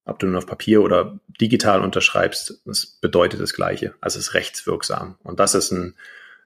ob 0.04 0.18
du 0.18 0.26
nun 0.26 0.36
auf 0.36 0.46
Papier 0.46 0.82
oder 0.82 1.18
digital 1.40 1.80
unterschreibst, 1.80 2.60
das 2.66 2.98
bedeutet 3.00 3.40
das 3.40 3.54
Gleiche. 3.54 3.94
Also 4.02 4.18
es 4.18 4.26
ist 4.26 4.34
rechtswirksam. 4.34 5.16
Und 5.22 5.40
das 5.40 5.54
ist 5.54 5.70
ein 5.70 5.94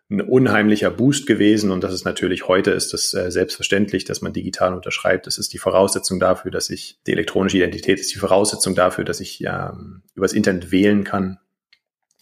ein 0.09 0.21
unheimlicher 0.21 0.91
Boost 0.91 1.27
gewesen 1.27 1.73
und 1.73 1.83
das 1.83 1.93
ist 1.93 2.05
natürlich 2.05 2.47
heute 2.47 2.71
ist 2.71 2.95
es 2.95 3.13
äh, 3.13 3.31
selbstverständlich, 3.31 4.05
dass 4.05 4.23
man 4.23 4.33
digital 4.33 4.73
unterschreibt. 4.73 5.27
Das 5.27 5.37
ist 5.39 5.53
die 5.53 5.59
Voraussetzung 5.59 6.21
dafür, 6.21 6.51
dass 6.53 6.71
ich 6.71 7.01
die 7.07 7.13
elektronische 7.13 7.57
Identität 7.57 7.99
ist 7.99 8.15
die 8.15 8.19
Voraussetzung 8.19 8.75
dafür, 8.77 9.05
dass 9.05 9.21
ich 9.21 9.43
ähm, 9.45 10.03
übers 10.15 10.33
Internet 10.33 10.71
wählen 10.71 11.03
kann, 11.03 11.39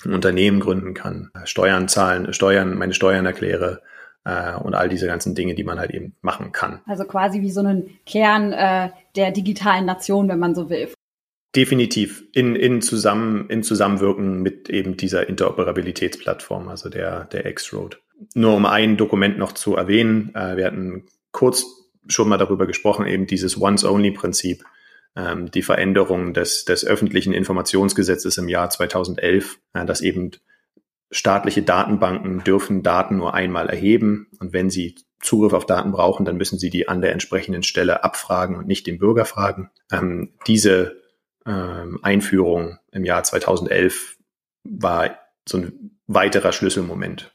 ein 0.05 0.15
Unternehmen 0.15 0.61
gründen 0.61 0.95
kann, 0.95 1.31
Steuern 1.45 1.89
zahlen, 1.89 2.33
Steuern, 2.33 2.77
meine 2.77 2.95
Steuern 2.95 3.27
erkläre, 3.27 3.83
äh, 4.25 4.55
und 4.57 4.75
all 4.75 4.89
diese 4.89 5.07
ganzen 5.07 5.35
Dinge, 5.35 5.55
die 5.55 5.65
man 5.65 5.79
halt 5.79 5.91
eben 5.91 6.15
machen 6.23 6.53
kann. 6.53 6.81
Also 6.87 7.05
quasi 7.05 7.43
wie 7.43 7.51
so 7.51 7.61
einen 7.61 7.99
Kern 8.07 8.53
äh, 8.53 8.91
der 9.17 9.31
digitalen 9.31 9.85
Nation, 9.85 10.29
wenn 10.29 10.39
man 10.39 10.55
so 10.55 10.71
will. 10.71 10.89
Definitiv 11.57 12.25
in, 12.33 12.57
in, 12.57 12.83
zusammen, 12.83 13.49
in 13.49 13.63
Zusammenwirken 13.63 14.43
mit 14.43 14.69
eben 14.71 14.97
dieser 14.97 15.29
Interoperabilitätsplattform, 15.29 16.69
also 16.69 16.89
der, 16.89 17.27
der 17.27 17.47
X-Road. 17.47 18.01
Nur 18.35 18.55
um 18.55 18.67
ein 18.67 18.97
Dokument 18.97 19.39
noch 19.39 19.53
zu 19.53 19.77
erwähnen, 19.77 20.35
äh, 20.35 20.57
wir 20.57 20.67
hatten 20.67 21.07
kurz 21.31 21.65
schon 22.09 22.29
mal 22.29 22.39
darüber 22.39 22.67
gesprochen, 22.67 23.07
eben 23.07 23.27
dieses 23.27 23.61
Once-Only-Prinzip, 23.61 24.65
ähm, 25.17 25.51
die 25.51 25.63
Veränderung 25.63 26.35
des, 26.35 26.65
des 26.65 26.85
öffentlichen 26.85 27.33
Informationsgesetzes 27.33 28.37
im 28.39 28.49
Jahr 28.49 28.71
2011, 28.71 29.59
äh, 29.75 29.85
das 29.85 30.01
eben 30.01 30.33
staatliche 31.11 31.63
Datenbanken 31.63 32.43
dürfen 32.43 32.83
Daten 32.83 33.17
nur 33.17 33.35
einmal 33.35 33.69
erheben 33.69 34.27
und 34.41 34.53
wenn 34.53 34.71
sie 34.71 34.97
Zugriff 35.21 35.53
auf 35.53 35.65
Daten 35.65 35.93
brauchen, 35.93 36.27
dann 36.27 36.37
müssen 36.37 36.59
sie 36.59 36.69
die 36.69 36.89
an 36.89 37.01
der 37.01 37.13
entsprechenden 37.13 37.63
Stelle 37.63 38.05
abfragen 38.05 38.57
und 38.57 38.67
nicht 38.67 38.87
den 38.87 38.99
Bürger 38.99 39.25
fragen. 39.25 39.71
Ähm, 39.91 40.35
diese 40.47 41.04
ähm, 41.47 41.99
Einführung 42.03 42.79
im 42.93 43.05
Jahr 43.05 43.23
2011 43.23 44.17
war 44.65 45.19
so 45.47 45.59
ein 45.59 45.99
weiterer 46.07 46.53
Schlüsselmoment. 46.53 47.33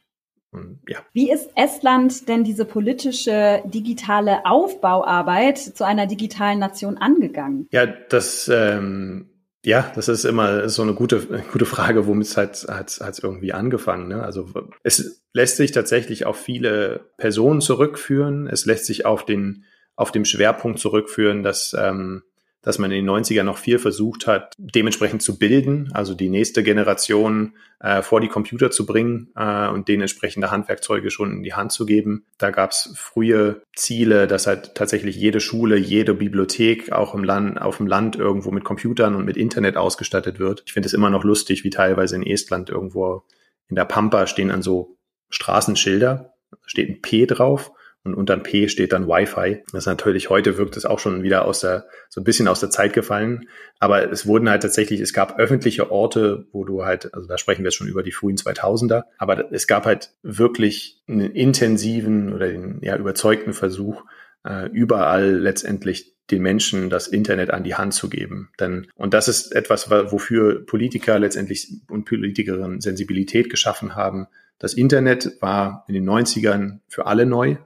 Ja. 0.88 0.98
Wie 1.12 1.30
ist 1.30 1.48
Estland 1.54 2.28
denn 2.28 2.42
diese 2.42 2.64
politische 2.64 3.62
digitale 3.66 4.44
Aufbauarbeit 4.46 5.58
zu 5.58 5.84
einer 5.84 6.06
digitalen 6.06 6.58
Nation 6.58 6.98
angegangen? 6.98 7.68
Ja, 7.70 7.86
das 7.86 8.50
ähm, 8.52 9.30
ja, 9.64 9.92
das 9.94 10.08
ist 10.08 10.24
immer 10.24 10.68
so 10.68 10.82
eine 10.82 10.94
gute, 10.94 11.20
gute 11.52 11.66
Frage, 11.66 12.06
womit 12.06 12.28
es 12.28 12.36
hat, 12.36 12.66
hat 12.68 13.20
irgendwie 13.22 13.52
angefangen. 13.52 14.08
Ne? 14.08 14.22
Also 14.22 14.48
es 14.82 15.22
lässt 15.32 15.56
sich 15.56 15.72
tatsächlich 15.72 16.26
auf 16.26 16.36
viele 16.36 17.10
Personen 17.16 17.60
zurückführen. 17.60 18.46
Es 18.46 18.64
lässt 18.64 18.86
sich 18.86 19.04
auf 19.04 19.24
den, 19.24 19.64
auf 19.96 20.12
dem 20.12 20.24
Schwerpunkt 20.24 20.78
zurückführen, 20.78 21.42
dass 21.42 21.76
ähm, 21.78 22.22
dass 22.62 22.78
man 22.78 22.90
in 22.90 23.06
den 23.06 23.10
90er 23.10 23.42
noch 23.42 23.58
viel 23.58 23.78
versucht 23.78 24.26
hat, 24.26 24.54
dementsprechend 24.58 25.22
zu 25.22 25.38
bilden, 25.38 25.90
also 25.94 26.14
die 26.14 26.28
nächste 26.28 26.62
Generation 26.62 27.54
äh, 27.80 28.02
vor 28.02 28.20
die 28.20 28.28
Computer 28.28 28.70
zu 28.70 28.84
bringen 28.84 29.30
äh, 29.34 29.68
und 29.68 29.88
denen 29.88 30.02
entsprechende 30.02 30.50
Handwerkzeuge 30.50 31.10
schon 31.10 31.32
in 31.32 31.42
die 31.42 31.54
Hand 31.54 31.72
zu 31.72 31.86
geben. 31.86 32.26
Da 32.36 32.50
gab 32.50 32.72
es 32.72 32.92
frühe 32.94 33.62
Ziele, 33.74 34.26
dass 34.26 34.46
halt 34.46 34.74
tatsächlich 34.74 35.16
jede 35.16 35.40
Schule, 35.40 35.76
jede 35.76 36.12
Bibliothek 36.12 36.92
auch 36.92 37.14
im 37.14 37.24
Land, 37.24 37.60
auf 37.60 37.78
dem 37.78 37.86
Land 37.86 38.16
irgendwo 38.16 38.50
mit 38.50 38.64
Computern 38.64 39.14
und 39.14 39.24
mit 39.24 39.38
Internet 39.38 39.76
ausgestattet 39.78 40.38
wird. 40.38 40.62
Ich 40.66 40.74
finde 40.74 40.86
es 40.86 40.92
immer 40.92 41.08
noch 41.08 41.24
lustig, 41.24 41.64
wie 41.64 41.70
teilweise 41.70 42.16
in 42.16 42.26
Estland 42.26 42.68
irgendwo 42.68 43.22
in 43.68 43.76
der 43.76 43.86
Pampa 43.86 44.26
stehen 44.26 44.50
an 44.50 44.62
so 44.62 44.96
Straßenschilder, 45.30 46.34
steht 46.66 46.90
ein 46.90 47.00
P 47.00 47.24
drauf 47.24 47.72
und 48.02 48.14
unter 48.14 48.36
P 48.38 48.68
steht 48.68 48.92
dann 48.92 49.06
Wi-Fi. 49.06 49.62
Das 49.72 49.82
ist 49.82 49.86
natürlich 49.86 50.30
heute 50.30 50.56
wirkt 50.56 50.76
es 50.76 50.86
auch 50.86 50.98
schon 50.98 51.22
wieder 51.22 51.44
aus 51.44 51.60
der, 51.60 51.86
so 52.08 52.20
ein 52.20 52.24
bisschen 52.24 52.48
aus 52.48 52.60
der 52.60 52.70
Zeit 52.70 52.92
gefallen. 52.92 53.48
Aber 53.78 54.10
es 54.10 54.26
wurden 54.26 54.48
halt 54.48 54.62
tatsächlich, 54.62 55.00
es 55.00 55.12
gab 55.12 55.38
öffentliche 55.38 55.90
Orte, 55.90 56.46
wo 56.52 56.64
du 56.64 56.84
halt, 56.84 57.12
also 57.14 57.28
da 57.28 57.36
sprechen 57.36 57.62
wir 57.62 57.68
jetzt 57.68 57.76
schon 57.76 57.88
über 57.88 58.02
die 58.02 58.12
frühen 58.12 58.36
2000er, 58.36 59.04
aber 59.18 59.52
es 59.52 59.66
gab 59.66 59.84
halt 59.84 60.14
wirklich 60.22 61.02
einen 61.08 61.32
intensiven 61.32 62.32
oder 62.32 62.48
den 62.48 62.78
ja 62.82 62.96
überzeugten 62.96 63.52
Versuch, 63.52 64.04
äh, 64.44 64.68
überall 64.70 65.38
letztendlich 65.38 66.14
den 66.30 66.42
Menschen 66.42 66.90
das 66.90 67.08
Internet 67.08 67.50
an 67.50 67.64
die 67.64 67.74
Hand 67.74 67.92
zu 67.92 68.08
geben. 68.08 68.50
Denn, 68.60 68.86
und 68.94 69.14
das 69.14 69.28
ist 69.28 69.54
etwas, 69.54 69.90
wofür 69.90 70.64
Politiker 70.64 71.18
letztendlich 71.18 71.68
und 71.88 72.04
Politikerinnen 72.04 72.80
Sensibilität 72.80 73.50
geschaffen 73.50 73.94
haben. 73.94 74.26
Das 74.58 74.74
Internet 74.74 75.38
war 75.40 75.84
in 75.88 75.94
den 75.94 76.08
90ern 76.08 76.78
für 76.86 77.06
alle 77.06 77.26
neu. 77.26 77.56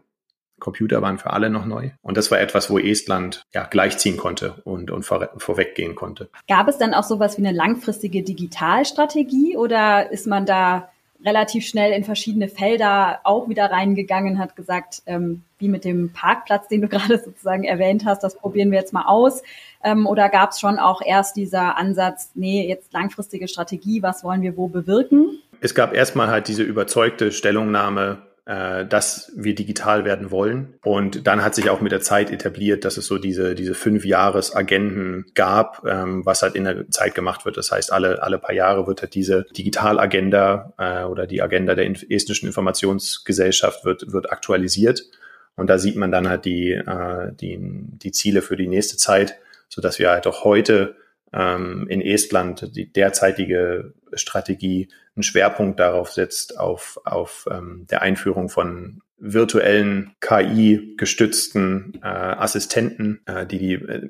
Computer 0.64 1.02
waren 1.02 1.18
für 1.18 1.30
alle 1.30 1.50
noch 1.50 1.66
neu. 1.66 1.90
Und 2.02 2.16
das 2.16 2.30
war 2.30 2.40
etwas, 2.40 2.71
wo 2.71 2.78
Estland 2.78 3.44
ja 3.52 3.66
gleichziehen 3.66 4.16
konnte 4.16 4.62
und, 4.64 4.90
und 4.90 5.04
vor, 5.04 5.28
vorweggehen 5.37 5.94
konnte. 5.94 6.30
Gab 6.49 6.68
es 6.68 6.78
dann 6.78 6.94
auch 6.94 7.04
sowas 7.04 7.37
wie 7.37 7.47
eine 7.47 7.56
langfristige 7.56 8.23
Digitalstrategie 8.23 9.59
oder 9.59 10.11
ist 10.11 10.26
man 10.26 10.47
da 10.47 10.88
relativ 11.25 11.66
schnell 11.66 11.92
in 11.92 12.04
verschiedene 12.04 12.49
Felder 12.49 13.21
auch 13.25 13.49
wieder 13.49 13.71
reingegangen, 13.71 14.38
hat 14.38 14.56
gesagt, 14.56 15.02
ähm, 15.06 15.42
wie 15.59 15.68
mit 15.68 15.85
dem 15.85 16.12
Parkplatz, 16.12 16.68
den 16.68 16.80
du 16.80 16.88
gerade 16.88 17.18
sozusagen 17.18 17.64
erwähnt 17.64 18.04
hast, 18.06 18.23
das 18.23 18.37
probieren 18.37 18.71
wir 18.71 18.78
jetzt 18.78 18.92
mal 18.92 19.06
aus. 19.06 19.42
Ähm, 19.83 20.06
oder 20.06 20.30
gab 20.30 20.50
es 20.50 20.61
schon 20.61 20.78
auch 20.78 21.02
erst 21.04 21.37
dieser 21.37 21.76
Ansatz, 21.76 22.30
nee, 22.35 22.66
jetzt 22.66 22.92
langfristige 22.92 23.49
Strategie, 23.49 24.02
was 24.02 24.25
wollen 24.25 24.40
wir 24.40 24.56
wo 24.56 24.68
bewirken? 24.68 25.42
Es 25.61 25.75
gab 25.75 25.94
erstmal 25.94 26.28
halt 26.28 26.49
diese 26.49 26.62
überzeugte 26.62 27.33
Stellungnahme, 27.33 28.23
äh, 28.47 28.85
dass 28.85 29.33
wir 29.35 29.55
digital 29.55 30.05
werden 30.05 30.31
wollen. 30.31 30.75
Und 30.83 31.27
dann 31.27 31.43
hat 31.43 31.55
sich 31.55 31.71
auch 31.71 31.81
mit 31.81 31.93
der 31.93 32.01
Zeit 32.01 32.31
etabliert, 32.31 32.85
dass 32.85 32.97
es 32.97 33.07
so 33.07 33.19
diese, 33.19 33.55
diese 33.55 33.75
fünf 33.75 34.05
Jahres-Agenden 34.05 35.27
gab, 35.35 35.85
ähm, 35.87 36.27
was 36.27 36.43
halt 36.43 36.55
in 36.55 36.65
der 36.65 36.91
Zeit 36.91 37.15
gemacht 37.15 37.47
wird. 37.47 37.57
Das 37.57 37.73
heißt, 37.73 37.93
alle, 37.93 38.23
alle 38.23 38.39
paar 38.39 38.55
Jahre 38.55 38.87
wird 38.87 39.01
halt 39.01 39.15
diese 39.15 39.45
Digitalagenda 39.57 40.75
äh, 40.79 41.05
oder 41.05 41.27
die 41.27 41.41
Agenda 41.41 41.75
der 41.75 41.91
estnischen 42.11 42.47
Informationsgesellschaft 42.47 43.85
wird, 43.85 44.13
wird 44.13 44.31
aktualisiert. 44.31 45.05
Und 45.57 45.71
da 45.71 45.79
sieht 45.79 45.97
man 45.97 46.11
dann 46.13 46.29
halt 46.29 46.45
die, 46.45 46.73
äh, 46.73 47.33
die, 47.33 47.59
die 47.61 48.13
Ziele 48.13 48.43
für 48.43 48.57
die 48.57 48.69
nächste 48.69 48.97
Zeit, 48.97 49.37
so 49.69 49.81
dass 49.81 49.99
wir 49.99 50.11
halt 50.11 50.27
auch 50.27 50.45
heute 50.45 50.97
ähm, 51.35 51.87
in 51.88 52.00
Estland 52.00 52.75
die 52.76 52.93
derzeitige 52.93 53.93
Strategie 54.14 54.88
einen 55.17 55.23
Schwerpunkt 55.25 55.81
darauf 55.81 56.11
setzt, 56.12 56.59
auf, 56.59 57.00
auf 57.05 57.47
ähm, 57.50 57.87
der 57.91 58.03
Einführung 58.03 58.49
von 58.49 59.03
virtuellen 59.19 60.14
KI-gestützten 60.21 62.00
äh, 62.03 62.07
Assistenten, 62.07 63.21
äh, 63.26 63.47
die 63.47 63.59
die 63.59 63.75
äh, 63.75 64.09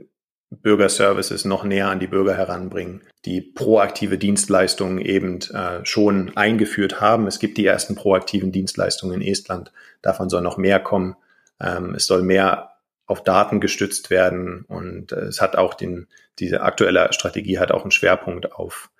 Bürgerservices 0.50 1.45
noch 1.45 1.64
näher 1.64 1.88
an 1.88 1.99
die 1.99 2.07
Bürger 2.07 2.37
heranbringen, 2.37 3.02
die 3.25 3.40
proaktive 3.40 4.19
Dienstleistungen 4.19 4.99
eben 4.99 5.40
äh, 5.52 5.85
schon 5.85 6.37
eingeführt 6.37 7.00
haben. 7.00 7.26
Es 7.26 7.38
gibt 7.38 7.59
die 7.59 7.66
ersten 7.66 7.97
proaktiven 7.97 8.52
Dienstleistungen 8.52 9.21
in 9.21 9.28
Estland. 9.28 9.73
Davon 10.00 10.28
soll 10.28 10.43
noch 10.43 10.57
mehr 10.57 10.78
kommen. 10.78 11.16
Ähm, 11.61 11.95
es 11.95 12.07
soll 12.07 12.23
mehr 12.23 12.74
auf 13.06 13.23
Daten 13.23 13.61
gestützt 13.61 14.11
werden 14.11 14.64
und 14.66 15.12
äh, 15.12 15.20
es 15.20 15.40
hat 15.40 15.56
auch 15.56 15.75
den, 15.75 16.06
diese 16.38 16.62
aktuelle 16.62 17.12
Strategie 17.12 17.58
hat 17.58 17.70
auch 17.70 17.82
einen 17.82 17.90
Schwerpunkt 17.90 18.52
auf 18.52 18.90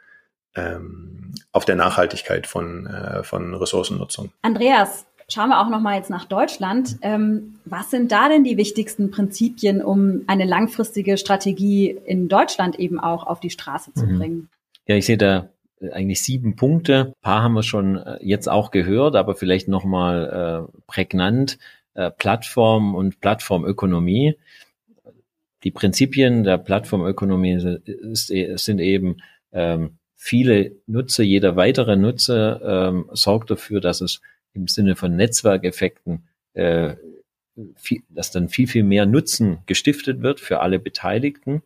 ähm, 0.57 1.35
auf 1.53 1.65
der 1.65 1.77
Nachhaltigkeit 1.77 2.47
von, 2.47 2.87
äh, 2.87 3.23
von 3.25 3.55
Ressourcennutzung. 3.55 4.31
Andreas, 4.43 5.05
schauen 5.29 5.49
wir 5.49 5.61
auch 5.61 5.69
noch 5.69 5.81
mal 5.81 5.97
jetzt 5.97 6.11
nach 6.11 6.25
Deutschland. 6.25 6.97
Ähm, 7.03 7.57
was 7.65 7.91
sind 7.91 8.13
da 8.13 8.29
denn 8.29 8.45
die 8.45 8.57
wichtigsten 8.57 9.11
Prinzipien, 9.11 9.83
um 9.83 10.23
eine 10.27 10.45
langfristige 10.45 11.17
Strategie 11.19 11.99
in 12.05 12.29
Deutschland 12.29 12.79
eben 12.79 13.01
auch 13.01 13.27
auf 13.27 13.41
die 13.41 13.51
Straße 13.51 13.93
zu 13.95 14.07
mhm. 14.07 14.19
bringen? 14.19 14.49
Ja, 14.87 14.97
ich 14.97 15.07
sehe 15.07 15.19
da 15.19 15.49
eigentlich 15.93 16.23
sieben 16.23 16.57
Punkte. 16.57 17.07
Ein 17.17 17.23
paar 17.23 17.43
haben 17.43 17.55
wir 17.55 17.63
schon 17.63 17.97
äh, 17.97 18.19
jetzt 18.23 18.49
auch 18.49 18.71
gehört, 18.71 19.17
aber 19.17 19.35
vielleicht 19.35 19.69
noch 19.69 19.85
mal 19.85 20.69
äh, 20.71 20.81
prägnant. 20.87 21.59
Äh, 21.95 22.11
Plattform 22.11 22.95
und 22.95 23.21
Plattformökonomie. 23.21 24.37
Die 25.63 25.71
Prinzipien 25.71 26.45
der 26.45 26.59
Plattformökonomie 26.59 27.79
ist, 27.85 28.27
sind 28.27 28.81
eben 28.81 29.17
ähm, 29.53 29.99
viele 30.15 30.73
Nutzer, 30.87 31.23
jeder 31.23 31.57
weitere 31.57 31.97
Nutzer 31.97 32.89
ähm, 32.89 33.09
sorgt 33.13 33.51
dafür, 33.51 33.81
dass 33.81 34.01
es 34.01 34.21
im 34.53 34.69
Sinne 34.69 34.97
von 34.97 35.17
Netzwerkeffekten, 35.17 36.29
äh, 36.55 36.97
viel, 37.77 38.03
dass 38.09 38.31
dann 38.31 38.49
viel, 38.49 38.67
viel 38.67 38.83
mehr 38.83 39.07
Nutzen 39.07 39.59
gestiftet 39.67 40.23
wird 40.23 40.41
für 40.41 40.61
alle 40.61 40.79
Beteiligten. 40.79 41.63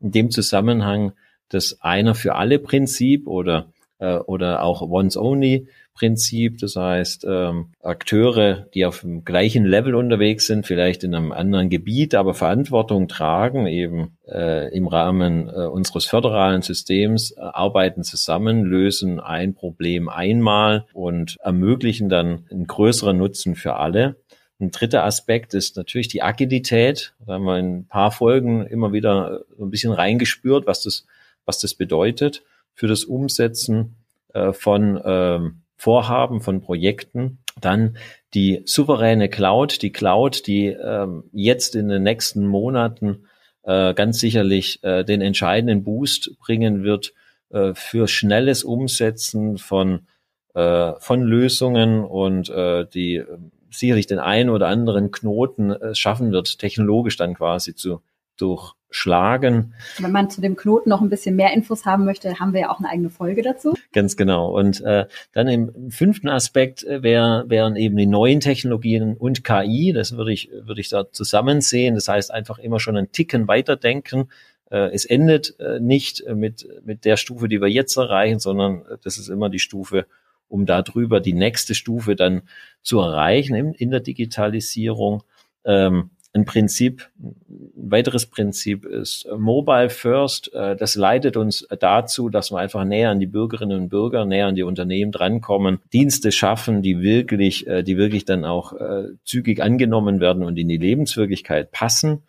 In 0.00 0.12
dem 0.12 0.30
Zusammenhang 0.30 1.12
das 1.48 1.80
einer 1.80 2.14
für 2.14 2.36
alle 2.36 2.58
Prinzip 2.58 3.26
oder, 3.26 3.72
äh, 3.98 4.16
oder 4.16 4.62
auch 4.62 4.82
Once 4.82 5.16
Only 5.16 5.66
Prinzip. 5.94 6.58
Das 6.58 6.76
heißt, 6.76 7.24
ähm, 7.28 7.72
Akteure, 7.82 8.66
die 8.74 8.84
auf 8.84 9.00
dem 9.00 9.24
gleichen 9.24 9.64
Level 9.64 9.94
unterwegs 9.94 10.46
sind, 10.46 10.66
vielleicht 10.66 11.04
in 11.04 11.14
einem 11.14 11.32
anderen 11.32 11.70
Gebiet, 11.70 12.14
aber 12.14 12.34
Verantwortung 12.34 13.08
tragen, 13.08 13.66
eben 13.66 14.18
äh, 14.28 14.74
im 14.76 14.88
Rahmen 14.88 15.48
äh, 15.48 15.66
unseres 15.66 16.06
föderalen 16.06 16.62
Systems, 16.62 17.30
äh, 17.30 17.40
arbeiten 17.40 18.02
zusammen, 18.02 18.64
lösen 18.64 19.20
ein 19.20 19.54
Problem 19.54 20.08
einmal 20.08 20.86
und 20.92 21.36
ermöglichen 21.40 22.08
dann 22.08 22.46
einen 22.50 22.66
größeren 22.66 23.16
Nutzen 23.16 23.54
für 23.54 23.76
alle. 23.76 24.16
Ein 24.60 24.70
dritter 24.70 25.04
Aspekt 25.04 25.54
ist 25.54 25.76
natürlich 25.76 26.08
die 26.08 26.22
Agilität. 26.22 27.14
Da 27.24 27.34
haben 27.34 27.44
wir 27.44 27.58
in 27.58 27.78
ein 27.78 27.86
paar 27.86 28.10
Folgen 28.10 28.66
immer 28.66 28.92
wieder 28.92 29.44
so 29.56 29.64
ein 29.64 29.70
bisschen 29.70 29.92
reingespürt, 29.92 30.66
was 30.66 30.82
das, 30.82 31.06
was 31.44 31.58
das 31.58 31.74
bedeutet 31.74 32.42
für 32.74 32.88
das 32.88 33.04
Umsetzen 33.04 33.96
äh, 34.32 34.52
von 34.52 35.00
ähm, 35.04 35.60
Vorhaben, 35.76 36.40
von 36.40 36.60
Projekten. 36.60 37.38
Dann 37.60 37.96
die 38.32 38.62
souveräne 38.64 39.28
Cloud, 39.28 39.82
die 39.82 39.92
Cloud, 39.92 40.46
die 40.46 40.66
ähm, 40.66 41.24
jetzt 41.32 41.76
in 41.76 41.88
den 41.88 42.02
nächsten 42.02 42.46
Monaten 42.46 43.26
äh, 43.62 43.94
ganz 43.94 44.18
sicherlich 44.18 44.82
äh, 44.82 45.04
den 45.04 45.20
entscheidenden 45.20 45.84
Boost 45.84 46.38
bringen 46.38 46.82
wird 46.82 47.12
äh, 47.50 47.74
für 47.74 48.08
schnelles 48.08 48.64
Umsetzen 48.64 49.58
von, 49.58 50.06
äh, 50.54 50.92
von 50.98 51.22
Lösungen 51.22 52.04
und 52.04 52.50
äh, 52.50 52.86
die 52.86 53.16
äh, 53.16 53.26
sicherlich 53.70 54.06
den 54.06 54.18
einen 54.18 54.50
oder 54.50 54.68
anderen 54.68 55.10
Knoten 55.10 55.70
äh, 55.70 55.94
schaffen 55.94 56.32
wird, 56.32 56.58
technologisch 56.58 57.16
dann 57.16 57.34
quasi 57.34 57.74
zu 57.74 58.02
durchschlagen. 58.36 59.74
Wenn 59.98 60.12
man 60.12 60.30
zu 60.30 60.40
dem 60.40 60.56
Knoten 60.56 60.90
noch 60.90 61.00
ein 61.00 61.10
bisschen 61.10 61.36
mehr 61.36 61.52
Infos 61.52 61.86
haben 61.86 62.04
möchte, 62.04 62.38
haben 62.38 62.52
wir 62.52 62.62
ja 62.62 62.70
auch 62.70 62.78
eine 62.78 62.88
eigene 62.88 63.10
Folge 63.10 63.42
dazu. 63.42 63.74
Ganz 63.92 64.16
genau. 64.16 64.56
Und 64.56 64.80
äh, 64.82 65.06
dann 65.32 65.48
im 65.48 65.90
fünften 65.90 66.28
Aspekt 66.28 66.84
äh, 66.84 67.02
wär, 67.02 67.44
wären 67.48 67.76
eben 67.76 67.96
die 67.96 68.06
neuen 68.06 68.40
Technologien 68.40 69.16
und 69.16 69.44
KI. 69.44 69.92
Das 69.92 70.16
würde 70.16 70.32
ich, 70.32 70.50
würde 70.52 70.80
ich 70.80 70.88
da 70.88 71.10
zusammen 71.10 71.60
sehen. 71.60 71.94
Das 71.94 72.08
heißt 72.08 72.30
einfach 72.30 72.58
immer 72.58 72.80
schon 72.80 72.96
einen 72.96 73.12
Ticken 73.12 73.48
weiterdenken. 73.48 74.28
Äh, 74.70 74.90
es 74.92 75.04
endet 75.04 75.58
äh, 75.60 75.78
nicht 75.80 76.24
mit, 76.34 76.68
mit 76.84 77.04
der 77.04 77.16
Stufe, 77.16 77.48
die 77.48 77.60
wir 77.60 77.68
jetzt 77.68 77.96
erreichen, 77.96 78.40
sondern 78.40 78.84
äh, 78.86 78.98
das 79.02 79.18
ist 79.18 79.28
immer 79.28 79.48
die 79.48 79.58
Stufe, 79.58 80.06
um 80.48 80.66
darüber 80.66 81.20
die 81.20 81.32
nächste 81.32 81.74
Stufe 81.74 82.16
dann 82.16 82.42
zu 82.82 82.98
erreichen 82.98 83.54
in, 83.54 83.72
in 83.72 83.90
der 83.90 84.00
Digitalisierung. 84.00 85.22
Ähm, 85.64 86.10
ein 86.34 86.44
Prinzip, 86.44 87.08
ein 87.18 87.90
weiteres 87.90 88.26
Prinzip 88.26 88.84
ist 88.84 89.26
Mobile 89.36 89.88
First. 89.88 90.52
Äh, 90.52 90.74
das 90.74 90.96
leitet 90.96 91.36
uns 91.36 91.66
dazu, 91.78 92.28
dass 92.28 92.50
wir 92.50 92.58
einfach 92.58 92.84
näher 92.84 93.10
an 93.10 93.20
die 93.20 93.26
Bürgerinnen 93.26 93.82
und 93.82 93.88
Bürger, 93.88 94.24
näher 94.24 94.48
an 94.48 94.56
die 94.56 94.64
Unternehmen 94.64 95.12
drankommen, 95.12 95.78
Dienste 95.92 96.32
schaffen, 96.32 96.82
die 96.82 97.00
wirklich, 97.00 97.66
äh, 97.68 97.84
die 97.84 97.96
wirklich 97.96 98.24
dann 98.24 98.44
auch 98.44 98.72
äh, 98.72 99.10
zügig 99.24 99.62
angenommen 99.62 100.20
werden 100.20 100.42
und 100.42 100.58
in 100.58 100.68
die 100.68 100.76
Lebenswirklichkeit 100.76 101.70
passen. 101.70 102.22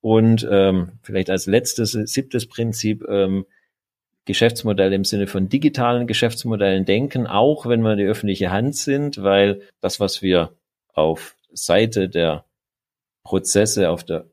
Und 0.00 0.48
ähm, 0.50 0.92
vielleicht 1.02 1.30
als 1.30 1.46
letztes, 1.46 1.92
siebtes 1.92 2.46
Prinzip, 2.46 3.04
ähm, 3.08 3.44
Geschäftsmodell 4.24 4.92
im 4.92 5.04
Sinne 5.04 5.26
von 5.26 5.48
digitalen 5.48 6.06
Geschäftsmodellen 6.06 6.84
denken, 6.84 7.26
auch 7.26 7.66
wenn 7.66 7.82
wir 7.82 7.96
die 7.96 8.04
öffentliche 8.04 8.50
Hand 8.50 8.76
sind, 8.76 9.22
weil 9.22 9.62
das, 9.80 9.98
was 9.98 10.22
wir 10.22 10.52
auf 10.94 11.34
Seite 11.52 12.08
der 12.08 12.44
Prozesse 13.24 13.90
auf 13.90 14.04
der, 14.04 14.26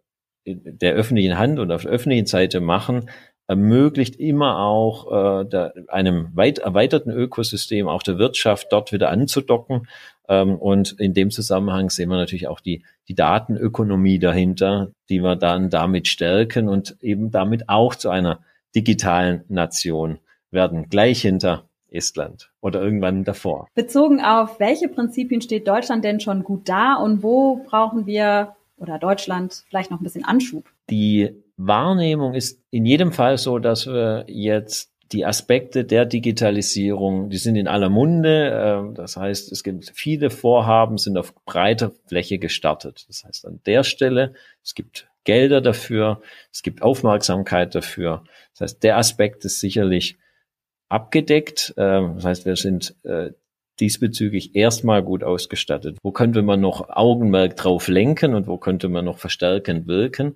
der 0.46 0.93
öffentlichen 0.93 1.38
Hand 1.38 1.60
und 1.60 1.72
auf 1.72 1.84
der 1.84 1.91
öffentlichen 1.91 2.25
Seite 2.25 2.60
machen, 2.60 3.10
ermöglicht 3.50 4.15
immer 4.17 4.60
auch 4.60 5.41
äh, 5.41 5.46
der, 5.46 5.74
einem 5.88 6.29
weit 6.36 6.60
erweiterten 6.60 7.10
Ökosystem, 7.10 7.88
auch 7.88 8.03
der 8.03 8.19
Wirtschaft 8.19 8.67
dort 8.72 8.91
wieder 8.91 9.10
anzudocken. 9.10 9.88
Ähm, 10.27 10.55
und 10.55 10.91
in 11.00 11.15
dem 11.15 11.31
Zusammenhang 11.31 11.89
sehen 11.89 12.10
wir 12.10 12.17
natürlich 12.17 12.48
auch 12.48 12.60
die, 12.60 12.84
die 13.08 13.15
Datenökonomie 13.15 14.19
dahinter, 14.19 14.91
die 15.10 15.22
wir 15.22 15.36
dann 15.36 15.72
damit 15.72 16.08
stärken 16.08 16.69
und 16.69 16.98
eben 17.01 17.31
damit 17.31 17.69
auch 17.69 17.96
zu 17.96 18.12
einer 18.12 18.39
digitalen 18.75 19.43
Nation 19.48 20.19
werden, 20.51 20.88
gleich 20.89 21.22
hinter 21.22 21.67
Estland 21.91 22.51
oder 22.62 22.84
irgendwann 22.84 23.24
davor. 23.24 23.67
Bezogen 23.74 24.22
auf 24.22 24.60
welche 24.60 24.89
Prinzipien 24.89 25.41
steht 25.41 25.67
Deutschland 25.67 26.03
denn 26.03 26.19
schon 26.19 26.43
gut 26.43 26.69
da 26.69 26.93
und 26.93 27.24
wo 27.24 27.63
brauchen 27.67 28.05
wir 28.05 28.55
oder 28.79 29.00
Deutschland 29.00 29.63
vielleicht 29.69 29.91
noch 29.91 30.00
ein 30.00 30.03
bisschen 30.03 30.25
Anschub? 30.25 30.65
Die 30.89 31.36
Wahrnehmung 31.57 32.33
ist 32.33 32.62
in 32.71 32.86
jedem 32.86 33.12
Fall 33.12 33.38
so, 33.38 33.59
dass 33.59 33.86
wir 33.88 34.25
jetzt 34.27 34.91
die 35.12 35.25
Aspekte 35.25 35.86
der 35.86 36.05
Digitalisierung, 36.05 37.29
die 37.29 37.37
sind 37.37 37.55
in 37.55 37.68
aller 37.68 37.89
Munde. 37.89 38.51
Ähm, 38.53 38.94
das 38.94 39.18
heißt, 39.18 39.51
es 39.51 39.63
gibt 39.63 39.92
viele 39.94 40.29
Vorhaben, 40.29 40.98
sind 40.98 41.18
auf 41.18 41.33
breiter 41.46 41.92
Fläche 42.05 42.37
gestartet. 42.37 43.05
Das 43.07 43.24
heißt, 43.24 43.46
an 43.46 43.59
der 43.65 43.83
Stelle, 43.83 44.33
es 44.63 44.75
gibt 44.75 45.09
Gelder 45.24 45.61
dafür, 45.61 46.22
es 46.51 46.61
gibt 46.61 46.81
Aufmerksamkeit 46.81 47.75
dafür. 47.75 48.24
Das 48.53 48.61
heißt, 48.61 48.83
der 48.83 48.98
Aspekt 48.98 49.46
ist 49.46 49.59
sicherlich 49.59 50.18
abgedeckt. 50.89 51.74
Ähm, 51.77 52.15
das 52.15 52.25
heißt, 52.25 52.46
wir 52.46 52.55
sind 52.55 52.96
äh, 53.03 53.31
diesbezüglich 53.79 54.55
erstmal 54.55 55.03
gut 55.03 55.24
ausgestattet? 55.24 55.98
Wo 56.03 56.11
könnte 56.11 56.42
man 56.42 56.61
noch 56.61 56.89
Augenmerk 56.89 57.55
drauf 57.55 57.87
lenken 57.87 58.33
und 58.33 58.48
wo 58.48 58.57
könnte 58.57 58.89
man 58.89 59.05
noch 59.05 59.18
verstärkend 59.18 59.87
wirken? 59.87 60.35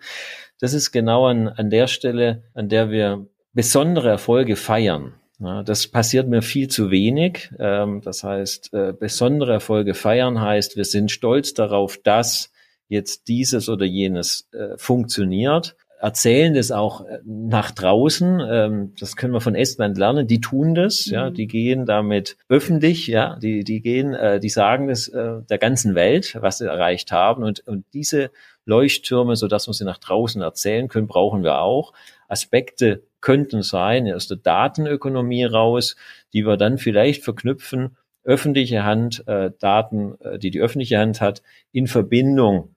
Das 0.60 0.74
ist 0.74 0.92
genau 0.92 1.26
an, 1.26 1.48
an 1.48 1.70
der 1.70 1.88
Stelle, 1.88 2.44
an 2.54 2.70
der 2.70 2.90
wir 2.90 3.28
besondere 3.54 4.10
Erfolge 4.10 4.56
feiern. 4.56 5.14
Ja, 5.40 5.64
das 5.64 5.88
passiert 5.88 6.28
mir 6.28 6.42
viel 6.42 6.70
zu 6.70 6.90
wenig. 6.90 7.52
Ähm, 7.60 8.02
das 8.02 8.24
heißt, 8.24 8.74
äh, 8.74 8.94
besondere 8.94 9.54
Erfolge 9.54 9.94
feiern 9.94 10.40
heißt, 10.40 10.78
wir 10.78 10.86
sind 10.86 11.12
stolz 11.12 11.54
darauf, 11.54 11.98
dass 11.98 12.52
jetzt 12.88 13.28
dieses 13.28 13.70
oder 13.70 13.86
jenes 13.86 14.48
äh, 14.54 14.78
funktioniert 14.78 15.76
erzählen 16.04 16.54
das 16.54 16.70
auch 16.70 17.06
äh, 17.06 17.20
nach 17.24 17.72
draußen. 17.72 18.42
Ähm, 18.46 18.94
das 19.00 19.16
können 19.16 19.32
wir 19.32 19.40
von 19.40 19.56
Estland 19.56 19.98
lernen. 19.98 20.28
Die 20.28 20.42
tun 20.42 20.76
das, 20.76 21.08
mhm. 21.08 21.14
ja, 21.14 21.30
die 21.30 21.48
gehen 21.48 21.86
damit 21.86 22.36
öffentlich, 22.50 23.08
ja, 23.08 23.38
die, 23.38 23.64
die 23.64 23.82
gehen, 23.82 24.14
äh, 24.14 24.42
die 24.42 24.50
sagen 24.50 24.90
das 24.90 25.08
äh, 25.08 25.42
der 25.50 25.58
ganzen 25.58 25.96
Welt, 25.96 26.38
was 26.42 26.58
sie 26.58 26.68
erreicht 26.68 27.14
haben. 27.14 27.44
Und, 27.46 27.66
und 27.66 27.86
diese 27.94 28.32
Leuchttürme, 28.66 29.38
so 29.38 29.48
dass 29.48 29.68
wir 29.68 29.74
sie 29.74 29.86
nach 29.86 29.98
draußen 29.98 30.42
erzählen 30.42 30.90
können, 30.90 31.08
brauchen 31.08 31.42
wir 31.42 31.60
auch. 31.60 31.94
Aspekte 32.28 33.04
könnten 33.22 33.62
sein 33.62 34.12
aus 34.14 34.28
der 34.28 34.38
Datenökonomie 34.38 35.46
raus, 35.46 35.96
die 36.34 36.46
wir 36.46 36.58
dann 36.58 36.78
vielleicht 36.80 37.24
verknüpfen, 37.24 37.96
öffentliche 38.26 38.84
Hand, 38.84 39.26
äh, 39.28 39.52
Daten, 39.58 40.20
äh, 40.20 40.38
die 40.38 40.52
die 40.52 40.60
öffentliche 40.60 41.00
Hand 41.00 41.22
hat, 41.22 41.44
in 41.72 41.88
Verbindung 41.88 42.76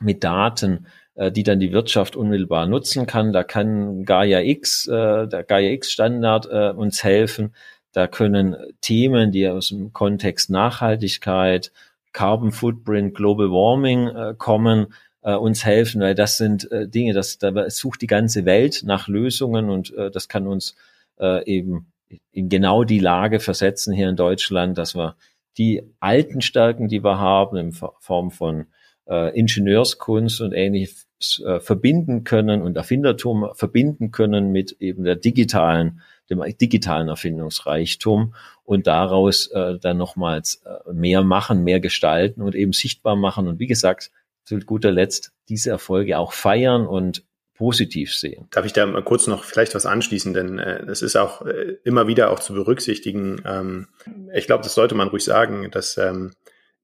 mit 0.00 0.22
Daten, 0.22 0.86
die 1.14 1.42
dann 1.42 1.60
die 1.60 1.72
Wirtschaft 1.72 2.16
unmittelbar 2.16 2.66
nutzen 2.66 3.06
kann. 3.06 3.32
Da 3.32 3.44
kann 3.44 4.04
Gaia 4.04 4.40
X, 4.40 4.86
äh, 4.88 5.26
der 5.28 5.44
Gaia 5.44 5.70
X 5.70 5.90
Standard 5.92 6.48
äh, 6.50 6.70
uns 6.70 7.04
helfen. 7.04 7.54
Da 7.92 8.06
können 8.06 8.56
Themen, 8.80 9.32
die 9.32 9.48
aus 9.48 9.68
dem 9.68 9.92
Kontext 9.92 10.48
Nachhaltigkeit, 10.48 11.72
Carbon 12.12 12.52
Footprint, 12.52 13.14
Global 13.14 13.50
Warming 13.50 14.08
äh, 14.08 14.34
kommen, 14.36 14.94
äh, 15.22 15.34
uns 15.34 15.64
helfen, 15.64 16.00
weil 16.00 16.14
das 16.14 16.36
sind 16.36 16.70
äh, 16.72 16.88
Dinge, 16.88 17.12
das 17.12 17.38
da 17.38 17.70
sucht 17.70 18.02
die 18.02 18.06
ganze 18.06 18.44
Welt 18.44 18.82
nach 18.84 19.08
Lösungen 19.08 19.70
und 19.70 19.94
äh, 19.94 20.10
das 20.10 20.28
kann 20.28 20.46
uns 20.46 20.74
äh, 21.18 21.44
eben 21.46 21.92
in 22.32 22.48
genau 22.48 22.84
die 22.84 22.98
Lage 22.98 23.40
versetzen 23.40 23.94
hier 23.94 24.08
in 24.08 24.16
Deutschland, 24.16 24.76
dass 24.76 24.94
wir 24.94 25.16
die 25.58 25.82
alten 26.00 26.40
Stärken, 26.40 26.88
die 26.88 27.04
wir 27.04 27.18
haben, 27.18 27.56
in 27.56 27.72
Form 27.72 28.30
von 28.30 28.66
äh, 29.12 29.38
Ingenieurskunst 29.38 30.40
und 30.40 30.52
ähnliches 30.52 31.06
äh, 31.44 31.60
verbinden 31.60 32.24
können 32.24 32.62
und 32.62 32.76
Erfindertum 32.76 33.50
verbinden 33.54 34.10
können 34.10 34.50
mit 34.50 34.76
eben 34.80 35.04
der 35.04 35.16
digitalen, 35.16 36.00
dem 36.30 36.42
digitalen 36.58 37.08
Erfindungsreichtum 37.08 38.34
und 38.64 38.86
daraus 38.86 39.48
äh, 39.48 39.78
dann 39.78 39.98
nochmals 39.98 40.62
äh, 40.64 40.92
mehr 40.92 41.22
machen, 41.22 41.62
mehr 41.62 41.80
gestalten 41.80 42.40
und 42.40 42.54
eben 42.54 42.72
sichtbar 42.72 43.16
machen 43.16 43.46
und 43.46 43.58
wie 43.58 43.66
gesagt, 43.66 44.10
zu 44.44 44.58
guter 44.60 44.90
Letzt 44.90 45.32
diese 45.48 45.70
Erfolge 45.70 46.18
auch 46.18 46.32
feiern 46.32 46.86
und 46.86 47.22
positiv 47.54 48.14
sehen. 48.14 48.48
Darf 48.50 48.64
ich 48.64 48.72
da 48.72 48.86
mal 48.86 49.04
kurz 49.04 49.26
noch 49.26 49.44
vielleicht 49.44 49.74
was 49.74 49.86
anschließen, 49.86 50.34
denn 50.34 50.58
äh, 50.58 50.82
es 50.86 51.02
ist 51.02 51.16
auch 51.16 51.42
äh, 51.42 51.76
immer 51.84 52.08
wieder 52.08 52.30
auch 52.30 52.40
zu 52.40 52.54
berücksichtigen. 52.54 53.40
Ähm, 53.44 53.88
ich 54.34 54.46
glaube, 54.46 54.64
das 54.64 54.74
sollte 54.74 54.94
man 54.94 55.08
ruhig 55.08 55.22
sagen, 55.22 55.70
dass 55.70 55.96
ähm, 55.98 56.32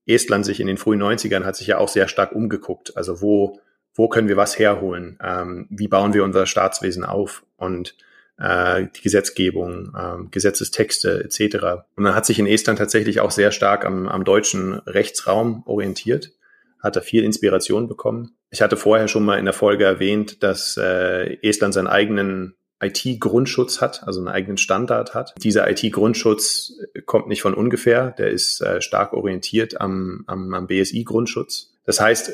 Estland 0.08 0.44
sich 0.44 0.60
in 0.60 0.66
den 0.66 0.78
frühen 0.78 1.02
90ern 1.02 1.44
hat 1.44 1.56
sich 1.56 1.68
ja 1.68 1.78
auch 1.78 1.88
sehr 1.88 2.08
stark 2.08 2.32
umgeguckt. 2.32 2.96
Also 2.96 3.20
wo, 3.20 3.60
wo 3.94 4.08
können 4.08 4.28
wir 4.28 4.36
was 4.36 4.58
herholen? 4.58 5.18
Ähm, 5.22 5.66
wie 5.70 5.88
bauen 5.88 6.14
wir 6.14 6.24
unser 6.24 6.46
Staatswesen 6.46 7.04
auf? 7.04 7.44
Und 7.56 7.94
äh, 8.38 8.86
die 8.96 9.02
Gesetzgebung, 9.02 9.92
äh, 9.96 10.28
Gesetzestexte 10.30 11.24
etc. 11.24 11.56
Und 11.96 12.04
man 12.04 12.14
hat 12.14 12.26
sich 12.26 12.38
in 12.38 12.46
Estland 12.46 12.78
tatsächlich 12.78 13.20
auch 13.20 13.30
sehr 13.30 13.52
stark 13.52 13.84
am, 13.84 14.08
am 14.08 14.24
deutschen 14.24 14.74
Rechtsraum 14.74 15.62
orientiert, 15.66 16.32
hat 16.80 16.96
da 16.96 17.00
viel 17.00 17.24
Inspiration 17.24 17.88
bekommen. 17.88 18.36
Ich 18.50 18.62
hatte 18.62 18.76
vorher 18.76 19.08
schon 19.08 19.24
mal 19.24 19.38
in 19.38 19.44
der 19.44 19.54
Folge 19.54 19.84
erwähnt, 19.84 20.42
dass 20.42 20.76
äh, 20.76 21.36
Estland 21.42 21.74
seinen 21.74 21.88
eigenen 21.88 22.54
IT-Grundschutz 22.80 23.80
hat, 23.80 24.04
also 24.06 24.20
einen 24.20 24.28
eigenen 24.28 24.56
Standard 24.56 25.14
hat. 25.14 25.34
Dieser 25.42 25.68
IT-Grundschutz 25.70 26.74
kommt 27.06 27.28
nicht 27.28 27.42
von 27.42 27.54
ungefähr, 27.54 28.12
der 28.12 28.30
ist 28.30 28.60
äh, 28.60 28.80
stark 28.80 29.12
orientiert 29.12 29.80
am, 29.80 30.24
am, 30.26 30.54
am 30.54 30.66
BSI-Grundschutz. 30.66 31.72
Das 31.84 32.00
heißt, 32.00 32.32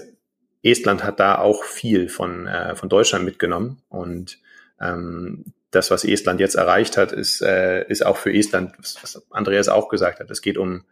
Estland 0.62 1.04
hat 1.04 1.20
da 1.20 1.38
auch 1.38 1.64
viel 1.64 2.09
von, 2.09 2.46
äh, 2.46 2.74
von 2.74 2.88
Deutschland 2.88 3.24
mitgenommen 3.24 3.83
und 3.88 4.38
ähm, 4.80 5.44
das, 5.70 5.90
was 5.90 6.04
Estland 6.04 6.40
jetzt 6.40 6.54
erreicht 6.54 6.96
hat, 6.96 7.12
ist, 7.12 7.40
äh, 7.42 7.87
ist 7.88 8.04
auch 8.04 8.16
für 8.16 8.33
Estland, 8.33 8.72
was, 8.78 8.96
was 9.02 9.22
Andreas 9.30 9.68
auch 9.68 9.88
gesagt 9.88 10.20
hat, 10.20 10.30
es 10.30 10.42
geht 10.42 10.59
um 10.59 10.85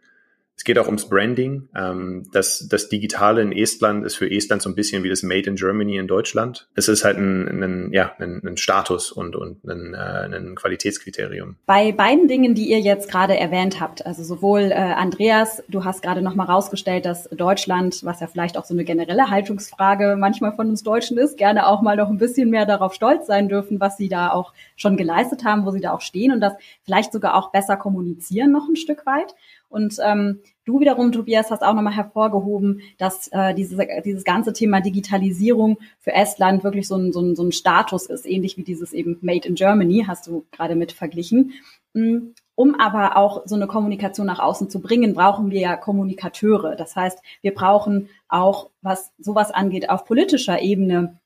Es 0.55 0.63
geht 0.63 0.77
auch 0.77 0.85
ums 0.85 1.09
Branding. 1.09 1.67
Ähm, 1.75 2.25
das, 2.31 2.67
das 2.69 2.87
Digitale 2.87 3.41
in 3.41 3.51
Estland 3.51 4.05
ist 4.05 4.15
für 4.15 4.29
Estland 4.29 4.61
so 4.61 4.69
ein 4.69 4.75
bisschen 4.75 5.03
wie 5.03 5.09
das 5.09 5.23
Made 5.23 5.49
in 5.49 5.55
Germany 5.55 5.97
in 5.97 6.07
Deutschland. 6.07 6.69
Es 6.75 6.87
ist 6.87 7.03
halt 7.03 7.17
ein, 7.17 7.63
ein, 7.63 7.91
ja, 7.91 8.13
ein, 8.19 8.41
ein 8.45 8.57
Status 8.57 9.11
und, 9.11 9.35
und 9.35 9.63
ein, 9.65 9.93
äh, 9.93 9.97
ein 9.97 10.55
Qualitätskriterium. 10.55 11.57
Bei 11.65 11.91
beiden 11.91 12.27
Dingen, 12.27 12.55
die 12.55 12.69
ihr 12.69 12.79
jetzt 12.79 13.09
gerade 13.09 13.37
erwähnt 13.37 13.81
habt, 13.81 14.05
also 14.05 14.23
sowohl 14.23 14.71
äh, 14.71 14.75
Andreas, 14.75 15.63
du 15.67 15.83
hast 15.83 16.01
gerade 16.01 16.21
nochmal 16.21 16.47
rausgestellt, 16.47 17.05
dass 17.05 17.27
Deutschland, 17.29 18.03
was 18.03 18.19
ja 18.19 18.27
vielleicht 18.27 18.57
auch 18.57 18.65
so 18.65 18.73
eine 18.73 18.83
generelle 18.83 19.29
Haltungsfrage 19.29 20.15
manchmal 20.17 20.55
von 20.55 20.69
uns 20.69 20.83
Deutschen 20.83 21.17
ist, 21.17 21.37
gerne 21.37 21.67
auch 21.67 21.81
mal 21.81 21.97
noch 21.97 22.09
ein 22.09 22.19
bisschen 22.19 22.49
mehr 22.49 22.65
darauf 22.65 22.93
stolz 22.93 23.27
sein 23.27 23.49
dürfen, 23.49 23.79
was 23.79 23.97
sie 23.97 24.07
da 24.07 24.31
auch 24.31 24.53
schon 24.75 24.97
geleistet 24.97 25.43
haben, 25.43 25.65
wo 25.65 25.71
sie 25.71 25.81
da 25.81 25.93
auch 25.93 26.01
stehen 26.01 26.31
und 26.31 26.41
das 26.41 26.53
vielleicht 26.83 27.11
sogar 27.11 27.35
auch 27.35 27.51
besser 27.51 27.75
kommunizieren 27.75 28.51
noch 28.51 28.67
ein 28.69 28.75
Stück 28.75 29.05
weit. 29.05 29.33
Und 29.73 29.97
ähm, 30.05 30.39
du 30.65 30.79
wiederum, 30.79 31.11
Tobias, 31.11 31.49
hast 31.49 31.63
auch 31.63 31.73
nochmal 31.73 31.95
hervorgehoben, 31.95 32.81
dass 32.99 33.27
äh, 33.29 33.55
dieses, 33.55 33.79
dieses 34.05 34.23
ganze 34.23 34.53
Thema 34.53 34.81
Digitalisierung 34.81 35.79
für 35.99 36.13
Estland 36.13 36.63
wirklich 36.63 36.87
so 36.87 36.95
ein, 36.95 37.11
so, 37.11 37.21
ein, 37.21 37.35
so 37.35 37.43
ein 37.43 37.51
Status 37.51 38.05
ist, 38.05 38.27
ähnlich 38.27 38.55
wie 38.55 38.63
dieses 38.63 38.93
eben 38.93 39.17
Made 39.21 39.47
in 39.47 39.55
Germany, 39.55 40.05
hast 40.07 40.27
du 40.27 40.45
gerade 40.51 40.75
mit 40.75 40.91
verglichen. 40.91 41.53
Mm, 41.95 42.33
um 42.53 42.79
aber 42.79 43.17
auch 43.17 43.47
so 43.47 43.55
eine 43.55 43.65
Kommunikation 43.65 44.27
nach 44.27 44.37
außen 44.37 44.69
zu 44.69 44.79
bringen, 44.79 45.15
brauchen 45.15 45.49
wir 45.49 45.59
ja 45.59 45.75
Kommunikateure. 45.75 46.75
Das 46.75 46.95
heißt, 46.95 47.17
wir 47.41 47.55
brauchen 47.55 48.09
auch, 48.29 48.69
was 48.83 49.11
sowas 49.17 49.49
angeht, 49.49 49.89
auf 49.89 50.05
politischer 50.05 50.61
Ebene 50.61 51.19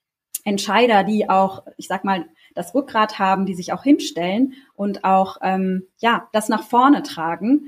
Entscheider, 0.46 1.04
die 1.04 1.30
auch, 1.30 1.64
ich 1.76 1.90
sag 1.90 2.06
mal, 2.06 2.24
das 2.56 2.74
Rückgrat 2.74 3.20
haben, 3.20 3.46
die 3.46 3.56
sich 3.56 3.74
auch 3.74 3.84
hinstellen 3.84 4.54
und 4.74 5.04
auch 5.04 5.38
ähm, 5.42 5.84
ja 6.00 6.30
das 6.32 6.48
nach 6.48 6.64
vorne 6.64 7.04
tragen 7.04 7.68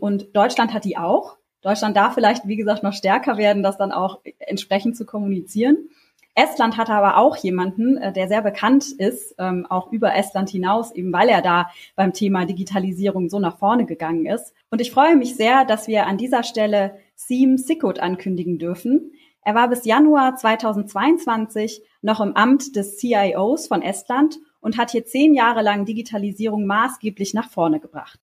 und 0.00 0.34
Deutschland 0.34 0.74
hat 0.74 0.84
die 0.84 0.96
auch. 0.96 1.36
Deutschland 1.62 1.96
darf 1.96 2.14
vielleicht, 2.14 2.48
wie 2.48 2.56
gesagt, 2.56 2.82
noch 2.82 2.92
stärker 2.92 3.36
werden, 3.36 3.62
das 3.62 3.78
dann 3.78 3.92
auch 3.92 4.20
entsprechend 4.38 4.96
zu 4.96 5.06
kommunizieren. 5.06 5.88
Estland 6.34 6.78
hatte 6.78 6.92
aber 6.92 7.18
auch 7.18 7.36
jemanden, 7.36 7.98
äh, 7.98 8.12
der 8.12 8.26
sehr 8.26 8.42
bekannt 8.42 8.86
ist, 8.92 9.34
ähm, 9.38 9.66
auch 9.68 9.92
über 9.92 10.14
Estland 10.14 10.48
hinaus, 10.48 10.90
eben 10.92 11.12
weil 11.12 11.28
er 11.28 11.42
da 11.42 11.70
beim 11.94 12.12
Thema 12.12 12.46
Digitalisierung 12.46 13.28
so 13.28 13.38
nach 13.38 13.58
vorne 13.58 13.84
gegangen 13.84 14.26
ist. 14.26 14.54
Und 14.70 14.80
ich 14.80 14.90
freue 14.90 15.14
mich 15.14 15.36
sehr, 15.36 15.64
dass 15.66 15.88
wir 15.88 16.06
an 16.06 16.16
dieser 16.16 16.42
Stelle 16.42 16.96
Seem 17.14 17.58
Sikut 17.58 18.00
ankündigen 18.00 18.58
dürfen. 18.58 19.12
Er 19.44 19.54
war 19.54 19.68
bis 19.68 19.84
Januar 19.84 20.36
2022 20.36 21.82
noch 22.00 22.20
im 22.20 22.34
Amt 22.34 22.76
des 22.76 22.96
CIOs 22.96 23.66
von 23.66 23.82
Estland 23.82 24.38
und 24.62 24.78
hat 24.78 24.92
hier 24.92 25.04
zehn 25.04 25.34
Jahre 25.34 25.60
lang 25.60 25.84
Digitalisierung 25.84 26.64
maßgeblich 26.66 27.34
nach 27.34 27.50
vorne 27.50 27.80
gebracht. 27.80 28.18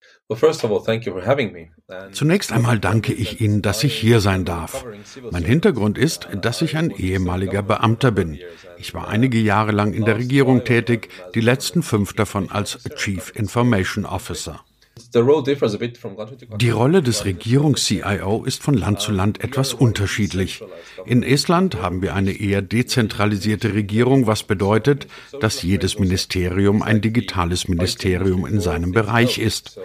Zunächst 2.12 2.52
einmal 2.52 2.80
danke 2.80 3.14
ich 3.14 3.42
Ihnen, 3.42 3.62
dass 3.62 3.84
ich 3.84 3.94
hier 3.94 4.22
sein 4.22 4.46
darf. 4.46 4.86
Mein 5.32 5.44
Hintergrund 5.44 5.98
ist, 5.98 6.28
dass 6.42 6.62
ich 6.62 6.78
ein 6.78 6.90
ehemaliger 6.90 7.62
Beamter 7.62 8.12
bin. 8.12 8.40
Ich 8.78 8.94
war 8.94 9.10
einige 9.10 9.38
Jahre 9.38 9.74
lang 9.74 9.94
in 9.94 10.06
der 10.06 10.18
Regierung 10.18 10.64
tätig, 10.64 11.10
die 11.36 11.42
letzten 11.42 11.84
fünf 11.84 12.14
davon 12.14 12.50
als 12.50 12.80
Chief 12.96 13.32
Information 13.36 14.06
Officer. 14.06 14.64
Die 15.12 16.70
Rolle 16.70 17.02
des 17.02 17.26
Regierungs-CIO 17.26 18.44
ist 18.46 18.62
von 18.62 18.76
Land 18.76 19.00
zu 19.00 19.12
Land 19.12 19.44
etwas 19.44 19.74
unterschiedlich. 19.74 20.64
In 21.06 21.24
Estland 21.24 21.82
haben 21.82 22.04
wir 22.04 22.14
eine 22.14 22.32
eher 22.32 22.62
dezentralisierte 22.62 23.74
Regierung, 23.74 24.28
was 24.28 24.44
bedeutet, 24.44 25.08
dass 25.40 25.64
jedes 25.64 25.98
Ministerium 25.98 26.84
ein 26.84 27.02
digitales 27.02 27.68
Ministerium 27.68 28.46
in 28.46 28.62
seinem 28.62 28.92
Bereich 28.92 29.40
ist. 29.40 29.80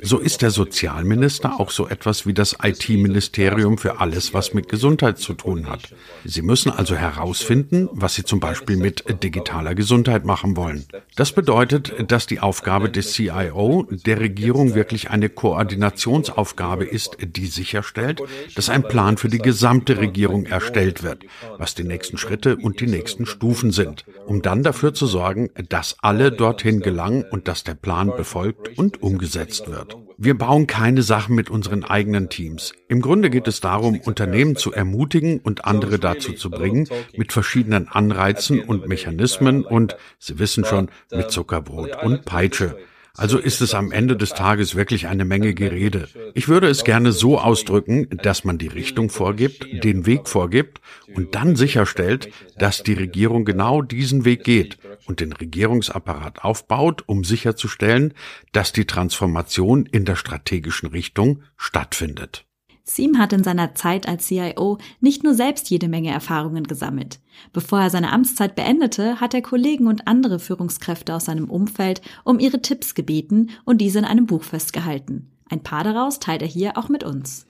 So 0.00 0.18
ist 0.18 0.40
der 0.40 0.50
Sozialminister 0.50 1.60
auch 1.60 1.70
so 1.70 1.86
etwas 1.86 2.26
wie 2.26 2.32
das 2.32 2.56
IT-Ministerium 2.62 3.76
für 3.76 4.00
alles, 4.00 4.32
was 4.32 4.54
mit 4.54 4.68
Gesundheit 4.70 5.18
zu 5.18 5.34
tun 5.34 5.68
hat. 5.68 5.94
Sie 6.24 6.42
müssen 6.42 6.70
also 6.72 6.94
herausfinden, 6.94 7.90
was 7.92 8.14
Sie 8.14 8.24
zum 8.24 8.40
Beispiel 8.40 8.76
mit 8.76 9.04
digitaler 9.22 9.74
Gesundheit 9.74 10.24
machen 10.24 10.56
wollen. 10.56 10.86
Das 11.14 11.32
bedeutet, 11.32 11.92
dass 12.10 12.26
die 12.26 12.40
Aufgabe 12.40 12.88
des 12.88 13.12
CIO 13.12 13.86
der 13.90 14.20
Regierung 14.20 14.61
Regierung 14.62 14.74
wirklich 14.76 15.10
eine 15.10 15.28
Koordinationsaufgabe 15.28 16.84
ist, 16.84 17.16
die 17.20 17.46
sicherstellt, 17.46 18.22
dass 18.54 18.68
ein 18.68 18.82
Plan 18.82 19.16
für 19.16 19.28
die 19.28 19.38
gesamte 19.38 19.98
Regierung 19.98 20.46
erstellt 20.46 21.02
wird, 21.02 21.24
was 21.58 21.74
die 21.74 21.84
nächsten 21.84 22.16
Schritte 22.16 22.56
und 22.56 22.80
die 22.80 22.86
nächsten 22.86 23.26
Stufen 23.26 23.72
sind, 23.72 24.04
um 24.26 24.42
dann 24.42 24.62
dafür 24.62 24.94
zu 24.94 25.06
sorgen, 25.06 25.50
dass 25.68 25.96
alle 26.00 26.30
dorthin 26.30 26.80
gelangen 26.80 27.24
und 27.30 27.48
dass 27.48 27.64
der 27.64 27.74
Plan 27.74 28.12
befolgt 28.16 28.78
und 28.78 29.02
umgesetzt 29.02 29.68
wird. 29.68 29.96
Wir 30.18 30.38
bauen 30.38 30.68
keine 30.68 31.02
Sachen 31.02 31.34
mit 31.34 31.50
unseren 31.50 31.82
eigenen 31.82 32.28
Teams. 32.28 32.72
Im 32.86 33.02
Grunde 33.02 33.30
geht 33.30 33.48
es 33.48 33.60
darum, 33.60 33.98
Unternehmen 33.98 34.54
zu 34.54 34.72
ermutigen 34.72 35.40
und 35.40 35.64
andere 35.64 35.98
dazu 35.98 36.32
zu 36.34 36.50
bringen, 36.50 36.86
mit 37.16 37.32
verschiedenen 37.32 37.88
Anreizen 37.88 38.60
und 38.60 38.86
Mechanismen 38.86 39.64
und, 39.64 39.96
Sie 40.20 40.38
wissen 40.38 40.64
schon, 40.64 40.90
mit 41.10 41.32
Zuckerbrot 41.32 42.04
und 42.04 42.24
Peitsche. 42.24 42.76
Also 43.16 43.38
ist 43.38 43.60
es 43.60 43.74
am 43.74 43.92
Ende 43.92 44.16
des 44.16 44.30
Tages 44.30 44.74
wirklich 44.74 45.06
eine 45.06 45.26
Menge 45.26 45.52
Gerede. 45.52 46.08
Ich 46.34 46.48
würde 46.48 46.68
es 46.68 46.82
gerne 46.82 47.12
so 47.12 47.38
ausdrücken, 47.38 48.08
dass 48.22 48.44
man 48.44 48.56
die 48.56 48.68
Richtung 48.68 49.10
vorgibt, 49.10 49.66
den 49.84 50.06
Weg 50.06 50.28
vorgibt 50.28 50.80
und 51.14 51.34
dann 51.34 51.54
sicherstellt, 51.54 52.30
dass 52.56 52.82
die 52.82 52.94
Regierung 52.94 53.44
genau 53.44 53.82
diesen 53.82 54.24
Weg 54.24 54.44
geht 54.44 54.78
und 55.06 55.20
den 55.20 55.32
Regierungsapparat 55.32 56.42
aufbaut, 56.42 57.04
um 57.06 57.22
sicherzustellen, 57.22 58.14
dass 58.52 58.72
die 58.72 58.86
Transformation 58.86 59.84
in 59.84 60.06
der 60.06 60.16
strategischen 60.16 60.88
Richtung 60.88 61.42
stattfindet. 61.58 62.46
Seam 62.84 63.18
hat 63.18 63.32
in 63.32 63.44
seiner 63.44 63.74
Zeit 63.74 64.08
als 64.08 64.26
CIO 64.26 64.78
nicht 65.00 65.22
nur 65.22 65.34
selbst 65.34 65.70
jede 65.70 65.88
Menge 65.88 66.10
Erfahrungen 66.10 66.64
gesammelt. 66.64 67.20
Bevor 67.52 67.80
er 67.80 67.90
seine 67.90 68.12
Amtszeit 68.12 68.54
beendete, 68.56 69.20
hat 69.20 69.34
er 69.34 69.42
Kollegen 69.42 69.86
und 69.86 70.08
andere 70.08 70.38
Führungskräfte 70.38 71.14
aus 71.14 71.26
seinem 71.26 71.48
Umfeld 71.48 72.02
um 72.24 72.40
ihre 72.40 72.60
Tipps 72.60 72.94
gebeten 72.94 73.50
und 73.64 73.78
diese 73.78 74.00
in 74.00 74.04
einem 74.04 74.26
Buch 74.26 74.42
festgehalten. 74.42 75.30
Ein 75.48 75.62
paar 75.62 75.84
daraus 75.84 76.18
teilt 76.18 76.42
er 76.42 76.48
hier 76.48 76.76
auch 76.76 76.88
mit 76.88 77.04
uns. 77.04 77.46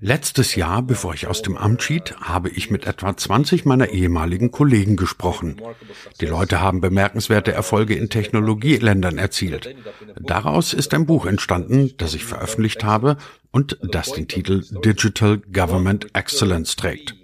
Letztes 0.00 0.54
Jahr, 0.54 0.82
bevor 0.82 1.14
ich 1.14 1.26
aus 1.26 1.42
dem 1.42 1.56
Amt 1.56 1.82
schied, 1.82 2.14
habe 2.20 2.48
ich 2.50 2.70
mit 2.70 2.86
etwa 2.86 3.16
20 3.16 3.64
meiner 3.64 3.88
ehemaligen 3.88 4.52
Kollegen 4.52 4.96
gesprochen. 4.96 5.60
Die 6.20 6.26
Leute 6.26 6.60
haben 6.60 6.80
bemerkenswerte 6.80 7.52
Erfolge 7.52 7.94
in 7.96 8.10
Technologieländern 8.10 9.18
erzielt. 9.18 9.74
Daraus 10.20 10.72
ist 10.72 10.94
ein 10.94 11.06
Buch 11.06 11.26
entstanden, 11.26 11.94
das 11.96 12.14
ich 12.14 12.24
veröffentlicht 12.24 12.84
habe 12.84 13.16
und 13.50 13.76
das 13.82 14.12
den 14.12 14.28
Titel 14.28 14.62
Digital 14.84 15.38
Government 15.38 16.14
Excellence 16.14 16.76
trägt. 16.76 17.16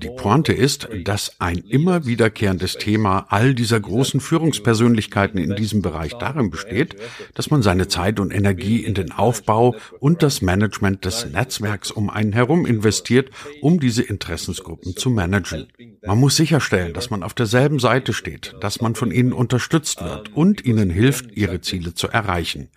Die 0.00 0.10
Pointe 0.10 0.52
ist, 0.52 0.88
dass 1.04 1.40
ein 1.40 1.58
immer 1.58 2.06
wiederkehrendes 2.06 2.74
Thema 2.74 3.26
all 3.30 3.54
dieser 3.54 3.80
großen 3.80 4.20
Führungspersönlichkeiten 4.20 5.40
in 5.40 5.56
diesem 5.56 5.82
Bereich 5.82 6.12
darin 6.14 6.50
besteht, 6.50 6.94
dass 7.34 7.50
man 7.50 7.62
seine 7.62 7.88
Zeit 7.88 8.20
und 8.20 8.32
Energie 8.32 8.84
in 8.84 8.94
den 8.94 9.10
Aufbau 9.10 9.74
und 9.98 10.22
das 10.22 10.40
Management 10.40 11.04
des 11.04 11.26
Netzwerks 11.26 11.90
um 11.90 12.10
einen 12.10 12.32
herum 12.32 12.64
investiert, 12.64 13.30
um 13.60 13.80
diese 13.80 14.02
Interessensgruppen 14.02 14.96
zu 14.96 15.10
managen. 15.10 15.66
Man 16.06 16.18
muss 16.18 16.36
sicherstellen, 16.36 16.92
dass 16.94 17.10
man 17.10 17.24
auf 17.24 17.34
derselben 17.34 17.80
Seite 17.80 18.12
steht, 18.12 18.54
dass 18.60 18.80
man 18.80 18.94
von 18.94 19.10
ihnen 19.10 19.32
unterstützt 19.32 20.04
wird 20.04 20.34
und 20.34 20.64
ihnen 20.64 20.90
hilft, 20.90 21.36
ihre 21.36 21.60
Ziele 21.60 21.94
zu 21.94 22.08
erreichen. 22.08 22.68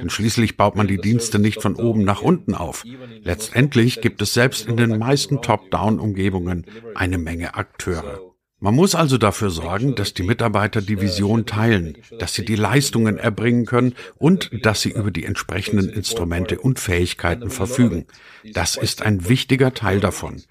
Denn 0.00 0.10
schließlich 0.10 0.56
baut 0.56 0.74
man 0.74 0.88
die 0.88 1.00
Dienste 1.00 1.38
nicht 1.38 1.62
von 1.62 1.76
oben 1.76 2.02
nach 2.02 2.20
unten 2.20 2.54
auf. 2.54 2.84
Letztendlich 3.22 4.00
gibt 4.00 4.20
es 4.22 4.34
selbst 4.34 4.66
in 4.66 4.76
den 4.76 4.98
meisten 4.98 5.40
Top-Down-Umgebungen 5.40 6.63
Unternehmen 6.64 6.96
eine 6.96 7.18
Menge 7.18 7.54
Akteure. 7.54 8.34
Man 8.60 8.74
muss 8.74 8.94
also 8.94 9.18
dafür 9.18 9.50
sorgen, 9.50 9.94
dass 9.94 10.14
die 10.14 10.22
Mitarbeiter 10.22 10.80
die 10.80 11.00
Vision 11.00 11.44
teilen, 11.44 11.98
dass 12.18 12.32
sie 12.32 12.46
die 12.46 12.56
Leistungen 12.56 13.18
erbringen 13.18 13.66
können 13.66 13.94
und 14.14 14.50
dass 14.64 14.80
sie 14.80 14.90
über 14.90 15.10
die 15.10 15.26
entsprechenden 15.26 15.90
Instrumente 15.90 16.58
und 16.58 16.78
Fähigkeiten 16.78 17.50
verfügen. 17.50 18.06
Das 18.54 18.76
ist 18.76 19.02
ein 19.02 19.28
wichtiger 19.28 19.74
Teil 19.74 20.00
davon. 20.00 20.42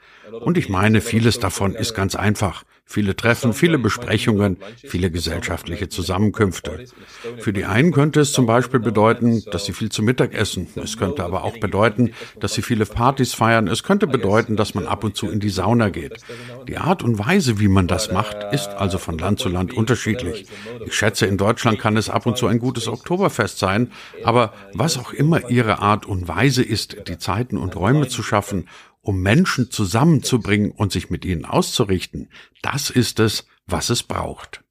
Und 0.41 0.59
ich 0.59 0.69
meine, 0.69 1.01
vieles 1.01 1.39
davon 1.39 1.73
ist 1.73 1.95
ganz 1.95 2.15
einfach. 2.15 2.65
Viele 2.85 3.15
Treffen, 3.15 3.53
viele 3.53 3.79
Besprechungen, 3.79 4.57
viele 4.77 5.09
gesellschaftliche 5.09 5.89
Zusammenkünfte. 5.89 6.85
Für 7.39 7.53
die 7.53 7.65
einen 7.65 7.91
könnte 7.91 8.19
es 8.19 8.33
zum 8.33 8.45
Beispiel 8.45 8.79
bedeuten, 8.79 9.43
dass 9.51 9.65
sie 9.65 9.73
viel 9.73 9.89
zu 9.89 10.03
Mittag 10.03 10.35
essen. 10.35 10.67
Es 10.75 10.97
könnte 10.97 11.23
aber 11.23 11.43
auch 11.43 11.57
bedeuten, 11.57 12.11
dass 12.39 12.53
sie 12.53 12.61
viele 12.61 12.85
Partys 12.85 13.33
feiern. 13.33 13.67
Es 13.67 13.83
könnte 13.83 14.05
bedeuten, 14.05 14.57
dass 14.57 14.75
man 14.75 14.85
ab 14.85 15.03
und 15.03 15.15
zu 15.15 15.29
in 15.29 15.39
die 15.39 15.49
Sauna 15.49 15.89
geht. 15.89 16.19
Die 16.67 16.77
Art 16.77 17.03
und 17.03 17.17
Weise, 17.17 17.59
wie 17.59 17.69
man 17.69 17.87
das 17.87 18.11
macht, 18.11 18.37
ist 18.51 18.69
also 18.69 18.97
von 18.97 19.17
Land 19.17 19.39
zu 19.39 19.49
Land 19.49 19.73
unterschiedlich. 19.73 20.45
Ich 20.85 20.93
schätze, 20.93 21.25
in 21.25 21.37
Deutschland 21.37 21.79
kann 21.79 21.97
es 21.97 22.09
ab 22.09 22.25
und 22.25 22.37
zu 22.37 22.47
ein 22.47 22.59
gutes 22.59 22.87
Oktoberfest 22.87 23.57
sein. 23.57 23.91
Aber 24.23 24.53
was 24.73 24.99
auch 24.99 25.13
immer 25.13 25.49
ihre 25.49 25.79
Art 25.79 26.05
und 26.05 26.27
Weise 26.27 26.61
ist, 26.61 27.07
die 27.07 27.17
Zeiten 27.17 27.57
und 27.57 27.75
Räume 27.75 28.07
zu 28.07 28.21
schaffen 28.21 28.67
um 29.03 29.21
Menschen 29.21 29.69
zusammenzubringen 29.69 30.71
und 30.71 30.91
sich 30.91 31.09
mit 31.09 31.25
ihnen 31.25 31.45
auszurichten, 31.45 32.29
das 32.61 32.89
ist 32.89 33.19
es, 33.19 33.45
was 33.67 33.89
es 33.89 34.01
braucht. 34.01 34.63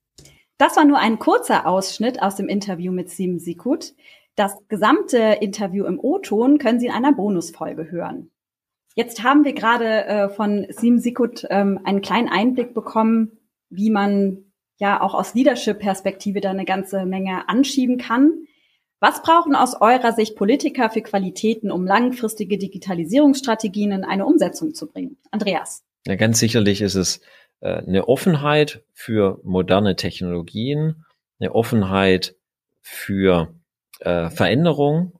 Das 0.58 0.76
war 0.76 0.84
nur 0.84 0.98
ein 0.98 1.18
kurzer 1.18 1.66
Ausschnitt 1.66 2.22
aus 2.22 2.36
dem 2.36 2.48
Interview 2.48 2.92
mit 2.92 3.10
Sim 3.10 3.38
Sikut. 3.38 3.94
Das 4.34 4.56
gesamte 4.68 5.38
Interview 5.40 5.84
im 5.84 6.00
O-Ton 6.00 6.58
können 6.58 6.80
Sie 6.80 6.86
in 6.86 6.92
einer 6.92 7.12
Bonusfolge 7.12 7.90
hören. 7.90 8.30
Jetzt 8.94 9.22
haben 9.22 9.44
wir 9.44 9.52
gerade 9.52 10.04
äh, 10.04 10.28
von 10.28 10.66
Sim 10.70 10.98
Sikut 10.98 11.46
ähm, 11.50 11.80
einen 11.84 12.00
kleinen 12.00 12.28
Einblick 12.28 12.74
bekommen, 12.74 13.32
wie 13.70 13.90
man 13.90 14.52
ja 14.78 15.00
auch 15.00 15.14
aus 15.14 15.34
Leadership-Perspektive 15.34 16.40
da 16.40 16.50
eine 16.50 16.64
ganze 16.64 17.04
Menge 17.06 17.48
anschieben 17.48 17.98
kann. 17.98 18.46
Was 19.02 19.20
brauchen 19.20 19.56
aus 19.56 19.74
eurer 19.80 20.12
Sicht 20.12 20.36
Politiker 20.36 20.88
für 20.88 21.02
Qualitäten, 21.02 21.72
um 21.72 21.84
langfristige 21.84 22.56
Digitalisierungsstrategien 22.56 23.90
in 23.90 24.04
eine 24.04 24.24
Umsetzung 24.24 24.74
zu 24.74 24.86
bringen? 24.86 25.16
Andreas. 25.32 25.82
Ja, 26.06 26.14
ganz 26.14 26.38
sicherlich 26.38 26.80
ist 26.82 26.94
es 26.94 27.20
äh, 27.58 27.78
eine 27.78 28.06
Offenheit 28.06 28.84
für 28.92 29.40
moderne 29.42 29.96
Technologien, 29.96 31.04
eine 31.40 31.52
Offenheit 31.52 32.36
für 32.80 33.52
äh, 33.98 34.30
Veränderung. 34.30 35.18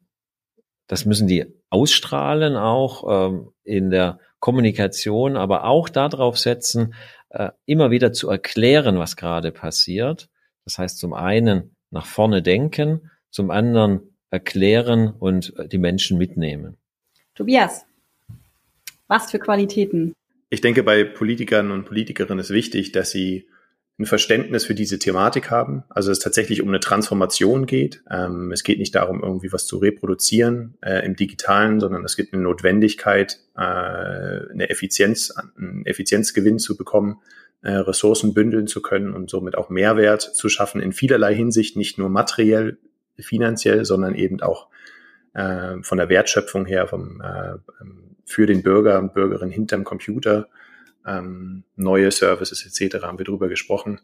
Das 0.86 1.04
müssen 1.04 1.26
die 1.26 1.46
ausstrahlen 1.68 2.54
auch 2.54 3.32
ähm, 3.32 3.50
in 3.64 3.90
der 3.90 4.20
Kommunikation, 4.38 5.36
aber 5.36 5.64
auch 5.64 5.88
darauf 5.88 6.38
setzen, 6.38 6.94
äh, 7.30 7.50
immer 7.66 7.90
wieder 7.90 8.12
zu 8.12 8.30
erklären, 8.30 9.00
was 9.00 9.16
gerade 9.16 9.50
passiert. 9.50 10.28
Das 10.64 10.78
heißt, 10.78 10.98
zum 10.98 11.14
einen 11.14 11.74
nach 11.90 12.06
vorne 12.06 12.42
denken, 12.42 13.10
zum 13.32 13.50
anderen 13.50 14.00
erklären 14.30 15.08
und 15.08 15.52
die 15.72 15.78
Menschen 15.78 16.16
mitnehmen. 16.16 16.76
Tobias, 17.34 17.84
was 19.08 19.30
für 19.30 19.38
Qualitäten? 19.38 20.14
Ich 20.48 20.60
denke, 20.60 20.82
bei 20.82 21.04
Politikern 21.04 21.70
und 21.70 21.84
Politikerinnen 21.84 22.38
ist 22.38 22.50
wichtig, 22.50 22.92
dass 22.92 23.10
sie 23.10 23.48
ein 23.98 24.06
Verständnis 24.06 24.64
für 24.64 24.74
diese 24.74 24.98
Thematik 24.98 25.50
haben. 25.50 25.84
Also 25.88 26.10
es 26.10 26.18
tatsächlich 26.18 26.62
um 26.62 26.68
eine 26.68 26.80
Transformation 26.80 27.66
geht. 27.66 28.02
Ähm, 28.10 28.50
es 28.52 28.64
geht 28.64 28.78
nicht 28.78 28.94
darum, 28.94 29.22
irgendwie 29.22 29.52
was 29.52 29.66
zu 29.66 29.78
reproduzieren 29.78 30.76
äh, 30.80 31.04
im 31.04 31.14
Digitalen, 31.14 31.78
sondern 31.78 32.04
es 32.04 32.16
gibt 32.16 32.32
eine 32.32 32.42
Notwendigkeit, 32.42 33.38
äh, 33.54 33.60
eine 33.60 34.70
Effizienz, 34.70 35.32
einen 35.56 35.84
Effizienzgewinn 35.84 36.58
zu 36.58 36.76
bekommen, 36.76 37.20
äh, 37.62 37.72
Ressourcen 37.72 38.34
bündeln 38.34 38.66
zu 38.66 38.82
können 38.82 39.14
und 39.14 39.30
somit 39.30 39.56
auch 39.56 39.68
Mehrwert 39.68 40.22
zu 40.22 40.48
schaffen 40.48 40.80
in 40.80 40.92
vielerlei 40.92 41.34
Hinsicht, 41.34 41.76
nicht 41.76 41.98
nur 41.98 42.08
materiell, 42.08 42.78
finanziell, 43.18 43.84
sondern 43.84 44.14
eben 44.14 44.40
auch 44.40 44.68
äh, 45.34 45.82
von 45.82 45.98
der 45.98 46.08
Wertschöpfung 46.08 46.66
her, 46.66 46.86
vom, 46.86 47.20
äh, 47.20 47.54
für 48.24 48.46
den 48.46 48.62
Bürger 48.62 48.98
und 48.98 49.14
Bürgerin 49.14 49.50
hinterm 49.50 49.84
Computer 49.84 50.48
ähm, 51.06 51.64
neue 51.76 52.10
Services 52.10 52.64
etc. 52.64 53.02
haben 53.02 53.18
wir 53.18 53.24
drüber 53.24 53.48
gesprochen. 53.48 54.00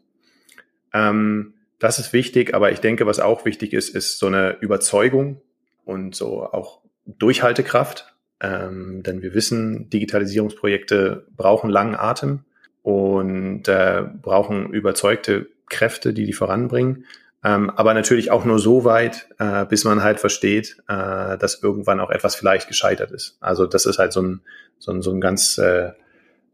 Ähm, 0.93 1.53
das 1.79 1.99
ist 1.99 2.13
wichtig, 2.13 2.53
aber 2.53 2.71
ich 2.71 2.79
denke, 2.79 3.05
was 3.05 3.19
auch 3.19 3.45
wichtig 3.45 3.73
ist, 3.73 3.95
ist 3.95 4.19
so 4.19 4.27
eine 4.27 4.57
Überzeugung 4.59 5.41
und 5.85 6.13
so 6.15 6.43
auch 6.43 6.81
Durchhaltekraft. 7.05 8.13
Ähm, 8.41 9.03
denn 9.03 9.21
wir 9.21 9.33
wissen, 9.33 9.89
Digitalisierungsprojekte 9.89 11.27
brauchen 11.35 11.69
langen 11.69 11.95
Atem 11.95 12.45
und 12.83 13.67
äh, 13.67 14.03
brauchen 14.21 14.71
überzeugte 14.71 15.47
Kräfte, 15.69 16.13
die 16.13 16.25
die 16.25 16.33
voranbringen. 16.33 17.05
Ähm, 17.43 17.69
aber 17.69 17.93
natürlich 17.93 18.31
auch 18.31 18.43
nur 18.43 18.59
so 18.59 18.83
weit, 18.83 19.29
äh, 19.39 19.65
bis 19.65 19.85
man 19.85 20.03
halt 20.03 20.19
versteht, 20.19 20.77
äh, 20.89 21.37
dass 21.37 21.61
irgendwann 21.63 21.99
auch 21.99 22.09
etwas 22.09 22.35
vielleicht 22.35 22.67
gescheitert 22.67 23.11
ist. 23.11 23.37
Also 23.39 23.65
das 23.65 23.85
ist 23.85 23.97
halt 23.97 24.11
so 24.11 24.21
ein, 24.21 24.41
so 24.77 24.91
ein, 24.91 25.01
so 25.01 25.11
ein 25.11 25.21
ganz 25.21 25.57
äh, 25.57 25.91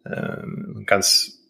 ähm, 0.06 0.84
ganz 0.86 1.42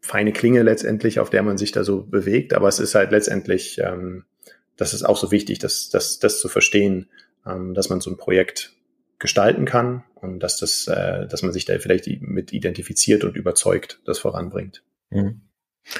feine 0.00 0.32
Klinge 0.32 0.62
letztendlich, 0.62 1.20
auf 1.20 1.30
der 1.30 1.42
man 1.42 1.58
sich 1.58 1.72
da 1.72 1.84
so 1.84 2.02
bewegt. 2.02 2.52
Aber 2.52 2.68
es 2.68 2.80
ist 2.80 2.94
halt 2.94 3.10
letztendlich, 3.10 3.78
ähm, 3.78 4.24
das 4.76 4.94
ist 4.94 5.04
auch 5.04 5.16
so 5.16 5.30
wichtig, 5.30 5.58
das, 5.58 5.88
das, 5.88 6.18
das 6.18 6.40
zu 6.40 6.48
verstehen, 6.48 7.08
ähm, 7.46 7.74
dass 7.74 7.88
man 7.88 8.00
so 8.00 8.10
ein 8.10 8.16
Projekt 8.16 8.72
gestalten 9.18 9.64
kann 9.64 10.04
und 10.14 10.40
dass 10.40 10.56
das, 10.58 10.86
äh, 10.88 11.26
dass 11.26 11.42
man 11.42 11.52
sich 11.52 11.64
da 11.64 11.78
vielleicht 11.78 12.06
mit 12.20 12.52
identifiziert 12.52 13.24
und 13.24 13.36
überzeugt, 13.36 14.00
das 14.04 14.18
voranbringt. 14.18 14.82
Mhm. 15.10 15.42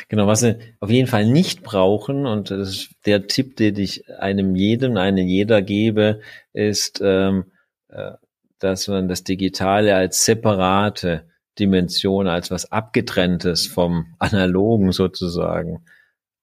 Genau, 0.09 0.27
was 0.27 0.41
sie 0.41 0.59
auf 0.79 0.91
jeden 0.91 1.09
Fall 1.09 1.27
nicht 1.27 1.63
brauchen, 1.63 2.27
und 2.27 2.51
das 2.51 2.69
ist 2.69 2.91
der 3.07 3.27
Tipp, 3.27 3.57
den 3.57 3.77
ich 3.77 4.09
einem 4.09 4.55
jedem, 4.55 4.97
einen 4.97 5.27
jeder 5.27 5.63
gebe, 5.63 6.21
ist, 6.53 7.01
ähm, 7.03 7.53
äh, 7.89 8.13
dass 8.59 8.89
man 8.89 9.09
das 9.09 9.25
Digitale 9.25 9.97
als 9.97 10.25
separate 10.25 11.29
Dimension, 11.59 12.29
als 12.29 12.51
was 12.51 12.71
abgetrenntes 12.71 13.67
vom 13.67 14.15
Analogen 14.19 14.93
sozusagen 14.93 15.85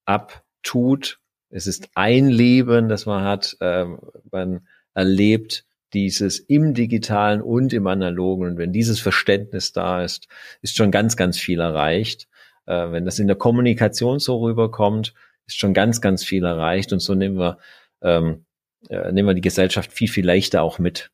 abtut. 0.05 1.19
Es 1.49 1.67
ist 1.67 1.89
ein 1.95 2.29
Leben, 2.29 2.89
das 2.89 3.05
man 3.05 3.23
hat. 3.23 3.55
Äh, 3.61 3.85
man 4.31 4.67
erlebt 4.93 5.63
dieses 5.93 6.39
im 6.39 6.73
digitalen 6.73 7.41
und 7.41 7.71
im 7.71 7.87
analogen. 7.87 8.45
Und 8.45 8.57
wenn 8.57 8.73
dieses 8.73 8.99
Verständnis 8.99 9.71
da 9.71 10.03
ist, 10.03 10.27
ist 10.61 10.75
schon 10.75 10.91
ganz, 10.91 11.15
ganz 11.15 11.37
viel 11.37 11.59
erreicht. 11.59 12.27
Äh, 12.67 12.91
wenn 12.91 13.05
das 13.05 13.19
in 13.19 13.27
der 13.27 13.35
Kommunikation 13.35 14.19
so 14.19 14.37
rüberkommt, 14.37 15.13
ist 15.47 15.57
schon 15.57 15.73
ganz, 15.73 16.01
ganz 16.01 16.23
viel 16.23 16.43
erreicht. 16.43 16.93
Und 16.93 16.99
so 16.99 17.15
nehmen 17.15 17.37
wir, 17.37 17.57
ähm, 18.01 18.45
äh, 18.89 19.11
nehmen 19.11 19.29
wir 19.29 19.33
die 19.33 19.41
Gesellschaft 19.41 19.91
viel, 19.91 20.09
viel 20.09 20.25
leichter 20.25 20.61
auch 20.61 20.77
mit. 20.77 21.09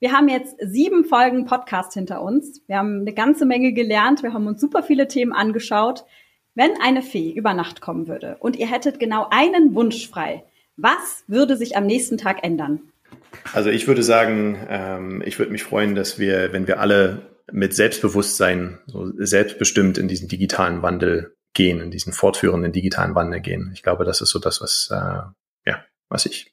Wir 0.00 0.12
haben 0.12 0.28
jetzt 0.28 0.56
sieben 0.60 1.04
Folgen 1.04 1.44
Podcast 1.44 1.94
hinter 1.94 2.22
uns. 2.22 2.62
Wir 2.68 2.76
haben 2.76 3.00
eine 3.00 3.12
ganze 3.12 3.46
Menge 3.46 3.72
gelernt. 3.72 4.22
Wir 4.22 4.32
haben 4.32 4.46
uns 4.46 4.60
super 4.60 4.84
viele 4.84 5.08
Themen 5.08 5.32
angeschaut. 5.32 6.04
Wenn 6.54 6.70
eine 6.80 7.02
Fee 7.02 7.32
über 7.32 7.54
Nacht 7.54 7.80
kommen 7.80 8.06
würde 8.06 8.36
und 8.38 8.56
ihr 8.56 8.70
hättet 8.70 9.00
genau 9.00 9.26
einen 9.30 9.74
Wunsch 9.74 10.08
frei, 10.08 10.44
was 10.76 11.24
würde 11.26 11.56
sich 11.56 11.76
am 11.76 11.86
nächsten 11.86 12.18
Tag 12.18 12.44
ändern? 12.44 12.80
Also 13.52 13.70
ich 13.70 13.86
würde 13.88 14.02
sagen, 14.02 14.56
ähm, 14.68 15.22
ich 15.24 15.38
würde 15.38 15.52
mich 15.52 15.64
freuen, 15.64 15.94
dass 15.94 16.18
wir, 16.18 16.52
wenn 16.52 16.66
wir 16.68 16.80
alle 16.80 17.22
mit 17.52 17.74
Selbstbewusstsein 17.74 18.78
so 18.86 19.10
selbstbestimmt 19.16 19.98
in 19.98 20.08
diesen 20.08 20.28
digitalen 20.28 20.82
Wandel 20.82 21.34
gehen, 21.54 21.80
in 21.80 21.90
diesen 21.90 22.12
fortführenden 22.12 22.72
digitalen 22.72 23.14
Wandel 23.14 23.40
gehen. 23.40 23.70
Ich 23.74 23.82
glaube, 23.82 24.04
das 24.04 24.20
ist 24.20 24.30
so 24.30 24.38
das, 24.38 24.60
was 24.60 24.88
äh, 24.90 25.70
ja, 25.70 25.84
was 26.08 26.26
ich, 26.26 26.52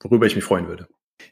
worüber 0.00 0.26
ich 0.26 0.34
mich 0.34 0.44
freuen 0.44 0.68
würde. 0.68 0.88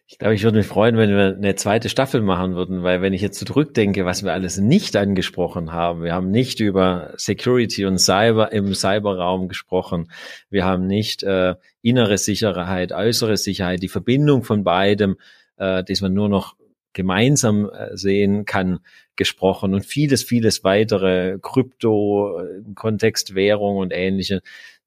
Ich 0.06 0.18
glaube, 0.18 0.34
ich 0.34 0.42
würde 0.44 0.58
mich 0.58 0.66
freuen, 0.66 0.96
wenn 0.96 1.10
wir 1.10 1.36
eine 1.36 1.54
zweite 1.56 1.88
Staffel 1.88 2.22
machen 2.22 2.54
würden, 2.54 2.82
weil 2.82 3.02
wenn 3.02 3.12
ich 3.12 3.20
jetzt 3.20 3.38
zurückdenke, 3.38 4.04
was 4.04 4.22
wir 4.22 4.32
alles 4.32 4.58
nicht 4.58 4.96
angesprochen 4.96 5.72
haben, 5.72 6.02
wir 6.02 6.14
haben 6.14 6.30
nicht 6.30 6.60
über 6.60 7.12
Security 7.16 7.84
und 7.84 7.98
Cyber 7.98 8.52
im 8.52 8.74
Cyberraum 8.74 9.48
gesprochen, 9.48 10.10
wir 10.50 10.64
haben 10.64 10.86
nicht 10.86 11.22
äh, 11.22 11.54
innere 11.82 12.18
Sicherheit, 12.18 12.92
äußere 12.92 13.36
Sicherheit, 13.36 13.82
die 13.82 13.88
Verbindung 13.88 14.42
von 14.42 14.64
beidem, 14.64 15.16
äh, 15.56 15.82
dass 15.84 16.00
man 16.00 16.14
nur 16.14 16.28
noch 16.28 16.56
gemeinsam 16.94 17.68
äh, 17.68 17.96
sehen 17.96 18.46
kann, 18.46 18.80
gesprochen 19.16 19.74
und 19.74 19.84
vieles, 19.84 20.22
vieles 20.22 20.64
weitere, 20.64 21.38
Krypto, 21.40 22.40
äh, 22.40 22.62
Kontext, 22.74 23.34
Währung 23.34 23.76
und 23.76 23.92
ähnliche. 23.92 24.40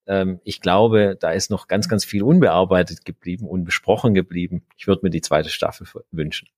Ähm, 0.07 0.39
ich 0.43 0.61
glaube, 0.61 1.17
da 1.19 1.31
ist 1.31 1.51
noch 1.51 1.67
ganz, 1.67 1.87
ganz 1.87 2.03
viel 2.03 2.23
unbearbeitet 2.23 3.05
geblieben, 3.05 3.47
unbesprochen 3.47 4.13
geblieben. 4.13 4.63
Ich 4.77 4.87
würde 4.87 5.01
mir 5.03 5.09
die 5.11 5.21
zweite 5.21 5.49
Staffel 5.49 5.87
wünschen. 6.11 6.49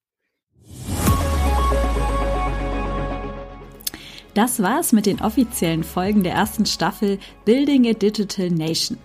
Das 4.35 4.61
war's 4.61 4.93
mit 4.93 5.05
den 5.05 5.19
offiziellen 5.21 5.83
Folgen 5.83 6.23
der 6.23 6.33
ersten 6.33 6.65
Staffel 6.65 7.17
Building 7.45 7.87
a 7.87 7.93
Digital 7.93 8.49
Nation. 8.49 8.97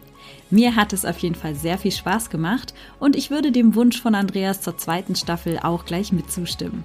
Mir 0.50 0.76
hat 0.76 0.92
es 0.92 1.04
auf 1.04 1.18
jeden 1.18 1.34
Fall 1.34 1.54
sehr 1.54 1.78
viel 1.78 1.92
Spaß 1.92 2.30
gemacht 2.30 2.74
und 3.00 3.16
ich 3.16 3.30
würde 3.30 3.50
dem 3.50 3.74
Wunsch 3.74 4.00
von 4.00 4.14
Andreas 4.14 4.60
zur 4.60 4.76
zweiten 4.76 5.16
Staffel 5.16 5.58
auch 5.62 5.84
gleich 5.84 6.12
mitzustimmen. 6.12 6.84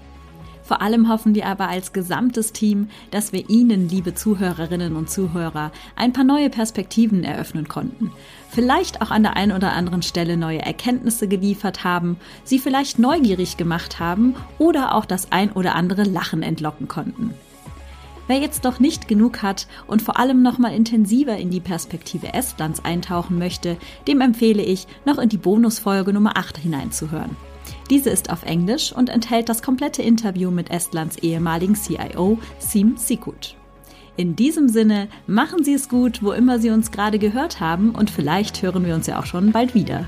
Vor 0.69 0.84
allem 0.84 1.10
hoffen 1.10 1.34
wir 1.34 1.48
aber 1.48 1.67
als 1.67 1.93
gesamtes 1.93 2.54
Team, 2.54 2.89
dass 3.10 3.34
wir 3.34 3.50
Ihnen, 3.50 3.89
liebe 3.89 4.13
Zuhörerinnen 4.13 4.95
und 4.95 5.10
Zuhörer, 5.10 5.72
ein 5.95 6.13
paar 6.13 6.24
neue 6.24 6.52
Perspektiven 6.52 7.24
eröffnen 7.24 7.67
konnten. 7.67 8.12
Vielleicht 8.52 9.02
auch 9.02 9.10
an 9.10 9.24
der 9.24 9.36
einen 9.36 9.52
oder 9.52 9.74
anderen 9.74 10.04
Stelle 10.04 10.38
neue 10.38 10.62
Erkenntnisse 10.62 11.28
geliefert 11.28 11.84
haben, 11.84 12.17
Sie 12.43 12.60
vielleicht 12.60 13.00
neugierig 13.00 13.58
gemacht 13.58 14.00
haben 14.00 14.36
oder 14.60 14.93
auch 14.93 15.06
das 15.06 15.32
ein 15.32 15.52
oder 15.52 15.74
andere 15.74 16.04
Lachen 16.04 16.43
entlocken 16.43 16.88
konnten. 16.88 17.34
Wer 18.30 18.38
jetzt 18.38 18.63
noch 18.63 18.80
nicht 18.80 19.08
genug 19.08 19.42
hat 19.42 19.65
und 19.88 20.04
vor 20.04 20.20
allem 20.20 20.44
noch 20.44 20.60
mal 20.60 20.72
intensiver 20.72 21.36
in 21.38 21.50
die 21.50 21.60
Perspektive 21.60 22.32
Estlands 22.36 22.86
eintauchen 22.86 23.39
möchte, 23.39 23.76
dem 24.08 24.22
empfehle 24.22 24.62
ich, 24.62 24.86
noch 25.04 25.18
in 25.18 25.30
die 25.30 25.38
Bonusfolge 25.38 26.13
Nummer 26.13 26.38
8 26.38 26.60
hineinzuhören. 26.60 27.36
Diese 27.89 28.12
ist 28.12 28.30
auf 28.30 28.44
Englisch 28.44 28.94
und 28.94 29.10
enthält 29.10 29.50
das 29.50 29.63
komplette 29.63 30.04
Interview 30.04 30.52
mit 30.52 30.70
Estlands 30.70 31.18
ehemaligen 31.18 31.74
CIO 31.74 32.38
Sim 32.60 32.98
Sikut. 32.98 33.56
In 34.15 34.36
diesem 34.36 34.70
Sinne, 34.70 35.08
machen 35.26 35.63
Sie 35.63 35.74
es 35.74 35.89
gut, 35.89 36.22
wo 36.22 36.32
immer 36.32 36.60
Sie 36.60 36.70
uns 36.70 36.92
gerade 36.92 37.18
gehört 37.18 37.60
haben 37.60 37.96
und 37.96 38.12
vielleicht 38.12 38.62
hören 38.62 38.86
wir 38.86 38.94
uns 38.94 39.08
ja 39.08 39.18
auch 39.18 39.26
schon 39.26 39.52
bald 39.52 39.74
wieder. 39.74 40.08